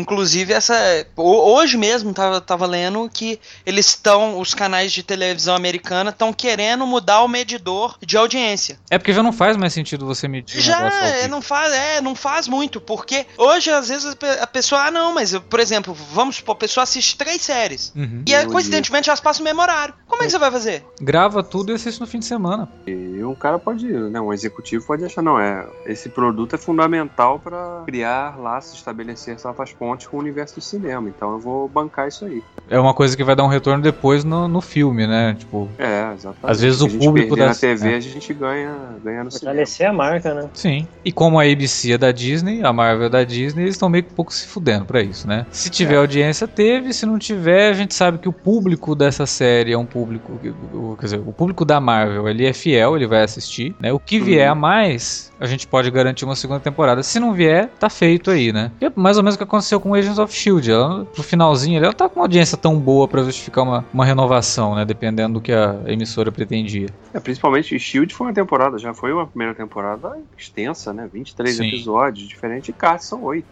Inclusive, 0.00 0.52
essa. 0.52 0.74
ho- 1.16 1.54
Hoje 1.56 1.76
mesmo 1.76 2.12
tava, 2.12 2.40
tava 2.40 2.66
lendo 2.66 3.08
que 3.12 3.40
eles 3.64 3.86
estão. 3.88 4.38
Os 4.38 4.54
canais 4.54 4.92
de 4.92 5.02
televisão 5.02 5.54
americana 5.56 6.10
estão 6.10 6.32
querendo 6.32 6.86
mudar 6.86 7.22
o 7.22 7.28
medidor 7.28 7.96
de 8.04 8.16
audiência. 8.16 8.78
É 8.90 8.98
porque 8.98 9.12
já 9.12 9.22
não 9.22 9.32
faz 9.32 9.56
mais 9.56 9.72
sentido 9.72 10.04
você 10.06 10.28
medir 10.28 10.60
Já, 10.60 10.86
é, 11.02 11.26
não 11.28 11.40
faz, 11.40 11.72
é, 11.72 12.00
não 12.00 12.14
faz 12.14 12.46
muito, 12.46 12.80
porque 12.80 13.26
hoje, 13.38 13.70
às 13.70 13.88
vezes, 13.88 14.12
a 14.12 14.16
pe- 14.16 14.38
a 14.40 14.46
pessoa, 14.46 14.82
ah, 14.86 14.90
não, 14.90 15.14
mas, 15.14 15.32
eu, 15.32 15.40
por 15.40 15.58
exemplo, 15.60 15.94
vamos 16.12 16.36
supor, 16.36 16.52
a 16.54 16.58
pessoa 16.58 16.84
assiste 16.84 17.16
três 17.16 17.40
séries. 17.42 17.92
Uhum. 17.96 18.22
E 18.26 18.34
aí, 18.34 18.46
coincidentemente, 18.46 19.08
elas 19.08 19.20
passam 19.20 19.42
o 19.42 19.44
mesmo 19.44 19.62
horário. 19.62 19.94
Como 20.06 20.22
é 20.22 20.26
que 20.26 20.30
você 20.32 20.38
vai 20.38 20.50
fazer? 20.50 20.84
Grava 21.00 21.42
tudo 21.42 21.72
e 21.72 21.74
assiste 21.74 22.00
no 22.00 22.06
fim 22.06 22.18
de 22.18 22.26
semana. 22.26 22.68
E 22.86 23.22
um 23.24 23.34
cara 23.34 23.58
pode, 23.58 23.86
né, 23.86 24.20
um 24.20 24.32
executivo 24.32 24.84
pode 24.86 25.04
achar, 25.04 25.22
não, 25.22 25.38
é, 25.40 25.66
esse 25.86 26.08
produto 26.08 26.54
é 26.54 26.58
fundamental 26.58 27.38
para 27.38 27.82
criar 27.86 28.38
laços, 28.38 28.74
estabelecer 28.74 29.38
certas 29.38 29.72
pontes 29.86 30.06
com 30.08 30.16
o 30.16 30.20
universo 30.20 30.56
do 30.56 30.60
cinema, 30.60 31.08
então 31.08 31.32
eu 31.32 31.38
vou 31.38 31.68
bancar 31.68 32.08
isso 32.08 32.24
aí. 32.24 32.42
É 32.68 32.78
uma 32.80 32.92
coisa 32.92 33.16
que 33.16 33.22
vai 33.22 33.36
dar 33.36 33.44
um 33.44 33.48
retorno 33.48 33.80
depois 33.82 34.24
no, 34.24 34.48
no 34.48 34.60
filme, 34.60 35.06
né? 35.06 35.36
Tipo, 35.38 35.68
É, 35.78 36.12
exatamente. 36.12 36.38
Às 36.42 36.60
vezes 36.60 36.78
Se 36.78 36.82
o 36.82 36.86
a 36.86 36.90
gente 36.90 37.04
público 37.04 37.36
da- 37.36 37.46
na 37.46 37.54
TV, 37.54 37.92
é. 37.92 37.96
a 37.96 38.00
gente 38.00 38.34
ganha, 38.34 38.74
ganha 39.04 39.22
no 39.22 39.30
cinema. 39.30 39.52
Fortalecer 39.54 39.86
a 39.88 39.92
marca, 39.92 40.34
né? 40.34 40.48
Sim. 40.52 40.88
E 41.04 41.12
como 41.12 41.38
a 41.38 41.44
ABC 41.44 41.92
é 41.92 41.98
da 41.98 42.10
Disney, 42.10 42.64
a 42.64 42.72
Marvel 42.72 43.06
é 43.06 43.08
da 43.08 43.22
Disney, 43.22 43.62
eles 43.62 43.74
estão 43.76 43.88
meio 43.88 44.02
que 44.02 44.10
um 44.10 44.16
pouco 44.16 44.34
se 44.34 44.48
fudendo 44.48 44.84
pra 44.84 45.00
isso, 45.00 45.28
né? 45.28 45.46
Se 45.52 45.70
tiver 45.70 45.94
É. 45.94 45.98
audiência, 45.98 46.48
teve. 46.48 46.92
Se 46.92 47.06
não 47.06 47.18
tiver, 47.18 47.70
a 47.70 47.74
gente 47.74 47.94
sabe 47.94 48.18
que 48.18 48.28
o 48.28 48.32
público 48.32 48.96
dessa 48.96 49.26
série 49.26 49.72
é 49.72 49.78
um 49.78 49.86
público. 49.86 50.36
que- 50.42 50.48
o- 50.74 50.96
Quer 50.98 51.04
dizer, 51.04 51.20
o 51.24 51.32
público 51.32 51.64
da 51.64 51.78
Marvel, 51.80 52.28
ele 52.28 52.44
é 52.46 52.52
fiel, 52.52 52.96
ele 52.96 53.06
vai 53.06 53.22
assistir, 53.22 53.74
né? 53.78 53.92
O 53.92 53.98
que 54.00 54.18
vier 54.18 54.46
Uhum. 54.46 54.52
a 54.52 54.54
mais, 54.54 55.30
a 55.38 55.46
gente 55.46 55.66
pode 55.66 55.90
garantir 55.90 56.24
uma 56.24 56.34
segunda 56.34 56.58
temporada. 56.60 57.02
Se 57.02 57.20
não 57.20 57.32
vier, 57.32 57.68
tá 57.78 57.88
feito 57.90 58.30
aí, 58.30 58.52
né? 58.52 58.70
Que 58.78 58.86
é 58.86 58.92
mais 58.96 59.16
ou 59.18 59.22
menos 59.22 59.34
o 59.34 59.38
que 59.38 59.44
aconteceu 59.44 59.65
com 59.80 59.94
Agents 59.94 60.18
of 60.18 60.32
Shield. 60.32 60.70
Ela, 60.70 61.04
pro 61.06 61.22
finalzinho, 61.22 61.82
ela 61.82 61.92
tá 61.92 62.08
com 62.08 62.20
uma 62.20 62.24
audiência 62.24 62.56
tão 62.56 62.78
boa 62.78 63.08
pra 63.08 63.22
justificar 63.22 63.64
uma, 63.64 63.84
uma 63.92 64.04
renovação, 64.04 64.74
né? 64.74 64.84
Dependendo 64.84 65.34
do 65.34 65.40
que 65.40 65.52
a 65.52 65.80
emissora 65.86 66.30
pretendia. 66.30 66.88
É, 67.12 67.20
principalmente 67.20 67.78
Shield 67.78 68.14
foi 68.14 68.28
uma 68.28 68.32
temporada, 68.34 68.78
já 68.78 68.94
foi 68.94 69.12
uma 69.12 69.26
primeira 69.26 69.54
temporada 69.54 70.18
extensa, 70.36 70.92
né? 70.92 71.08
23 71.12 71.56
Sim. 71.56 71.66
episódios, 71.66 72.28
diferente 72.28 72.66
de 72.66 72.72
Cars 72.72 73.04
são 73.04 73.24
8. 73.24 73.46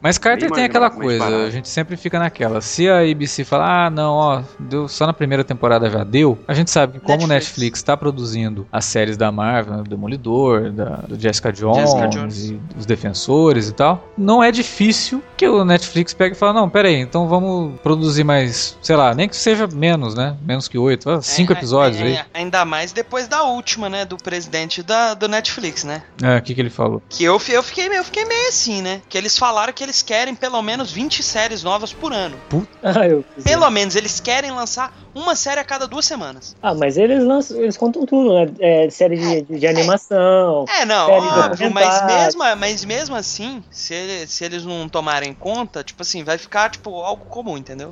Mas 0.00 0.18
Carter 0.18 0.50
tem 0.50 0.64
aquela 0.64 0.90
coisa, 0.90 1.18
barato. 1.18 1.42
a 1.44 1.50
gente 1.50 1.68
sempre 1.68 1.96
fica 1.96 2.18
naquela. 2.18 2.60
Se 2.60 2.88
a 2.88 3.00
ABC 3.00 3.44
falar, 3.44 3.86
ah, 3.86 3.90
não, 3.90 4.12
ó, 4.12 4.42
deu, 4.58 4.86
só 4.86 5.06
na 5.06 5.12
primeira 5.12 5.42
temporada 5.42 5.90
já 5.90 6.04
deu, 6.04 6.38
a 6.46 6.54
gente 6.54 6.70
sabe 6.70 6.94
que 6.94 7.00
como 7.00 7.24
o 7.24 7.26
Netflix. 7.26 7.76
Está 7.86 7.96
produzindo 7.96 8.66
as 8.70 8.84
séries 8.84 9.16
da 9.16 9.30
Marvel, 9.30 9.82
do 9.82 9.90
Demolidor, 9.90 10.70
da, 10.70 10.96
do 10.96 11.18
Jessica 11.18 11.52
Jones, 11.52 11.90
Jessica 11.90 12.08
Jones. 12.08 12.50
e 12.50 12.54
dos 12.74 12.86
Defensores 12.86 13.68
e 13.68 13.72
tal, 13.72 14.08
não 14.16 14.42
é 14.42 14.50
difícil 14.50 15.22
que 15.36 15.46
o 15.56 15.64
Netflix 15.64 16.12
pegue 16.14 16.34
e 16.34 16.38
fale, 16.38 16.52
não, 16.54 16.68
pera 16.68 16.88
aí, 16.88 16.96
então 17.00 17.28
vamos 17.28 17.78
produzir 17.80 18.24
mais, 18.24 18.76
sei 18.82 18.96
lá, 18.96 19.14
nem 19.14 19.28
que 19.28 19.36
seja 19.36 19.66
menos, 19.66 20.14
né? 20.14 20.36
Menos 20.42 20.68
que 20.68 20.78
oito, 20.78 21.08
ah, 21.10 21.22
cinco 21.22 21.52
É, 21.52 21.56
episódios 21.56 22.00
é, 22.00 22.04
aí. 22.04 22.12
é, 22.14 22.26
Ainda 22.34 22.64
mais 22.64 22.92
depois 22.92 23.26
da 23.28 23.42
última, 23.44 23.88
né? 23.88 24.04
Do 24.04 24.16
presidente 24.16 24.82
da, 24.82 25.14
do 25.14 25.28
Netflix, 25.28 25.84
né? 25.84 26.02
É, 26.22 26.38
o 26.38 26.42
que, 26.42 26.54
que 26.54 26.60
ele 26.60 26.70
falou? 26.70 27.02
Que 27.08 27.24
eu, 27.24 27.40
eu, 27.48 27.62
fiquei, 27.62 27.88
meio- 27.88 28.00
eu 28.00 28.04
fiquei 28.04 28.24
meio 28.24 28.48
assim, 28.48 28.82
né? 28.82 29.00
Que 29.08 29.16
eles 29.18 29.36
falaram 29.38 29.72
que 29.72 29.82
eles 29.82 30.02
querem 30.02 30.34
pelo 30.34 30.60
menos 30.62 30.90
20 30.92 31.22
séries 31.22 31.62
novas 31.62 31.92
por 31.92 32.12
ano. 32.12 32.36
Ah, 32.82 33.06
eu 33.06 33.24
fiz 33.34 33.44
Pelo 33.44 33.68
menos 33.70 33.96
eles 33.96 34.20
querem 34.20 34.50
lançar 34.52 34.92
uma 35.16 35.34
série 35.34 35.60
a 35.60 35.64
cada 35.64 35.88
duas 35.88 36.04
semanas. 36.04 36.54
Ah, 36.62 36.74
mas 36.74 36.96
eles 36.96 37.24
lançam, 37.24 37.56
eles 37.58 37.76
contam 37.76 38.04
tudo, 38.04 38.34
né? 38.34 38.52
É, 38.60 38.90
série 38.90 39.16
de, 39.16 39.42
de, 39.42 39.58
de 39.58 39.66
animação. 39.66 40.66
É, 40.78 40.84
não, 40.84 41.06
Série 41.06 41.26
óbvio, 41.26 41.70
mas 41.70 42.06
mesmo, 42.06 42.42
mas 42.58 42.84
mesmo 42.84 43.16
assim, 43.16 43.64
se, 43.70 44.26
se 44.26 44.44
eles 44.44 44.64
não 44.64 44.88
tomarem 44.88 45.32
conta, 45.32 45.82
tipo 45.82 46.02
assim, 46.02 46.22
vai 46.22 46.36
ficar 46.36 46.70
tipo 46.70 46.90
algo 47.00 47.24
comum, 47.24 47.56
entendeu? 47.56 47.90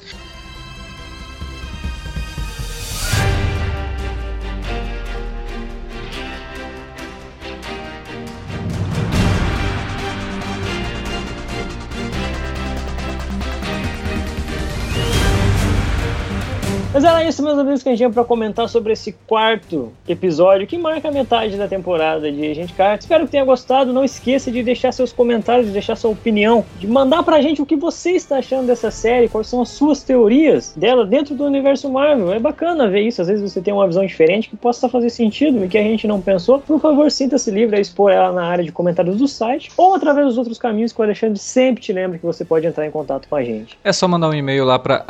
Mas 16.94 17.02
era 17.02 17.24
isso, 17.24 17.42
meus 17.42 17.58
amigos, 17.58 17.82
que 17.82 17.88
a 17.88 17.92
gente 17.92 17.98
tinha 17.98 18.10
pra 18.10 18.22
comentar 18.22 18.68
sobre 18.68 18.92
esse 18.92 19.10
quarto 19.26 19.92
episódio 20.08 20.64
que 20.64 20.78
marca 20.78 21.08
a 21.08 21.10
metade 21.10 21.56
da 21.56 21.66
temporada 21.66 22.30
de 22.30 22.46
Agente 22.52 22.72
Carter. 22.72 23.00
Espero 23.00 23.24
que 23.24 23.32
tenha 23.32 23.44
gostado. 23.44 23.92
Não 23.92 24.04
esqueça 24.04 24.48
de 24.48 24.62
deixar 24.62 24.92
seus 24.92 25.12
comentários, 25.12 25.66
de 25.66 25.72
deixar 25.72 25.96
sua 25.96 26.12
opinião, 26.12 26.64
de 26.78 26.86
mandar 26.86 27.24
pra 27.24 27.42
gente 27.42 27.60
o 27.60 27.66
que 27.66 27.74
você 27.74 28.12
está 28.12 28.36
achando 28.36 28.68
dessa 28.68 28.92
série, 28.92 29.28
quais 29.28 29.48
são 29.48 29.60
as 29.60 29.70
suas 29.70 30.04
teorias 30.04 30.72
dela 30.76 31.04
dentro 31.04 31.34
do 31.34 31.42
universo 31.42 31.90
Marvel. 31.90 32.32
É 32.32 32.38
bacana 32.38 32.88
ver 32.88 33.00
isso. 33.00 33.20
Às 33.20 33.26
vezes 33.26 33.52
você 33.52 33.60
tem 33.60 33.74
uma 33.74 33.88
visão 33.88 34.06
diferente 34.06 34.48
que 34.48 34.56
possa 34.56 34.88
fazer 34.88 35.10
sentido 35.10 35.64
e 35.64 35.68
que 35.68 35.76
a 35.76 35.82
gente 35.82 36.06
não 36.06 36.20
pensou. 36.20 36.60
Por 36.60 36.78
favor, 36.78 37.10
sinta-se 37.10 37.50
livre 37.50 37.76
a 37.76 37.80
expor 37.80 38.12
ela 38.12 38.30
na 38.30 38.44
área 38.44 38.62
de 38.62 38.70
comentários 38.70 39.16
do 39.16 39.26
site 39.26 39.68
ou 39.76 39.96
através 39.96 40.28
dos 40.28 40.38
outros 40.38 40.58
caminhos 40.58 40.92
que 40.92 41.00
o 41.00 41.02
Alexandre 41.02 41.40
sempre 41.40 41.82
te 41.82 41.92
lembra 41.92 42.18
que 42.18 42.24
você 42.24 42.44
pode 42.44 42.68
entrar 42.68 42.86
em 42.86 42.90
contato 42.92 43.26
com 43.28 43.34
a 43.34 43.42
gente. 43.42 43.76
É 43.82 43.92
só 43.92 44.06
mandar 44.06 44.28
um 44.28 44.34
e-mail 44.34 44.64
lá 44.64 44.78
para 44.78 45.04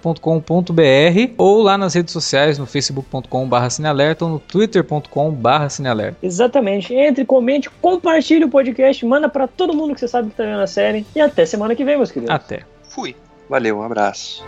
alertavermelho@cinealerta.com.br 0.00 1.34
ou 1.36 1.62
lá 1.62 1.76
nas 1.76 1.94
redes 1.94 2.12
sociais 2.12 2.58
no 2.58 2.66
facebook.com/cinealerta 2.66 4.24
ou 4.24 4.30
no 4.32 4.38
twitter.com/cinealerta. 4.38 6.16
Exatamente. 6.22 6.94
Entre, 6.94 7.24
comente, 7.24 7.70
compartilhe 7.80 8.44
o 8.44 8.48
podcast, 8.48 9.04
manda 9.06 9.28
pra 9.28 9.46
todo 9.46 9.74
mundo 9.74 9.94
que 9.94 10.00
você 10.00 10.08
sabe 10.08 10.30
que 10.30 10.36
tá 10.36 10.44
vendo 10.44 10.60
a 10.60 10.66
série. 10.66 11.06
E 11.14 11.20
até 11.20 11.44
semana 11.46 11.74
que 11.74 11.84
vem, 11.84 11.96
meus 11.96 12.10
queridos. 12.10 12.34
Até. 12.34 12.60
Fui. 12.88 13.14
Valeu, 13.48 13.78
um 13.78 13.82
abraço. 13.82 14.44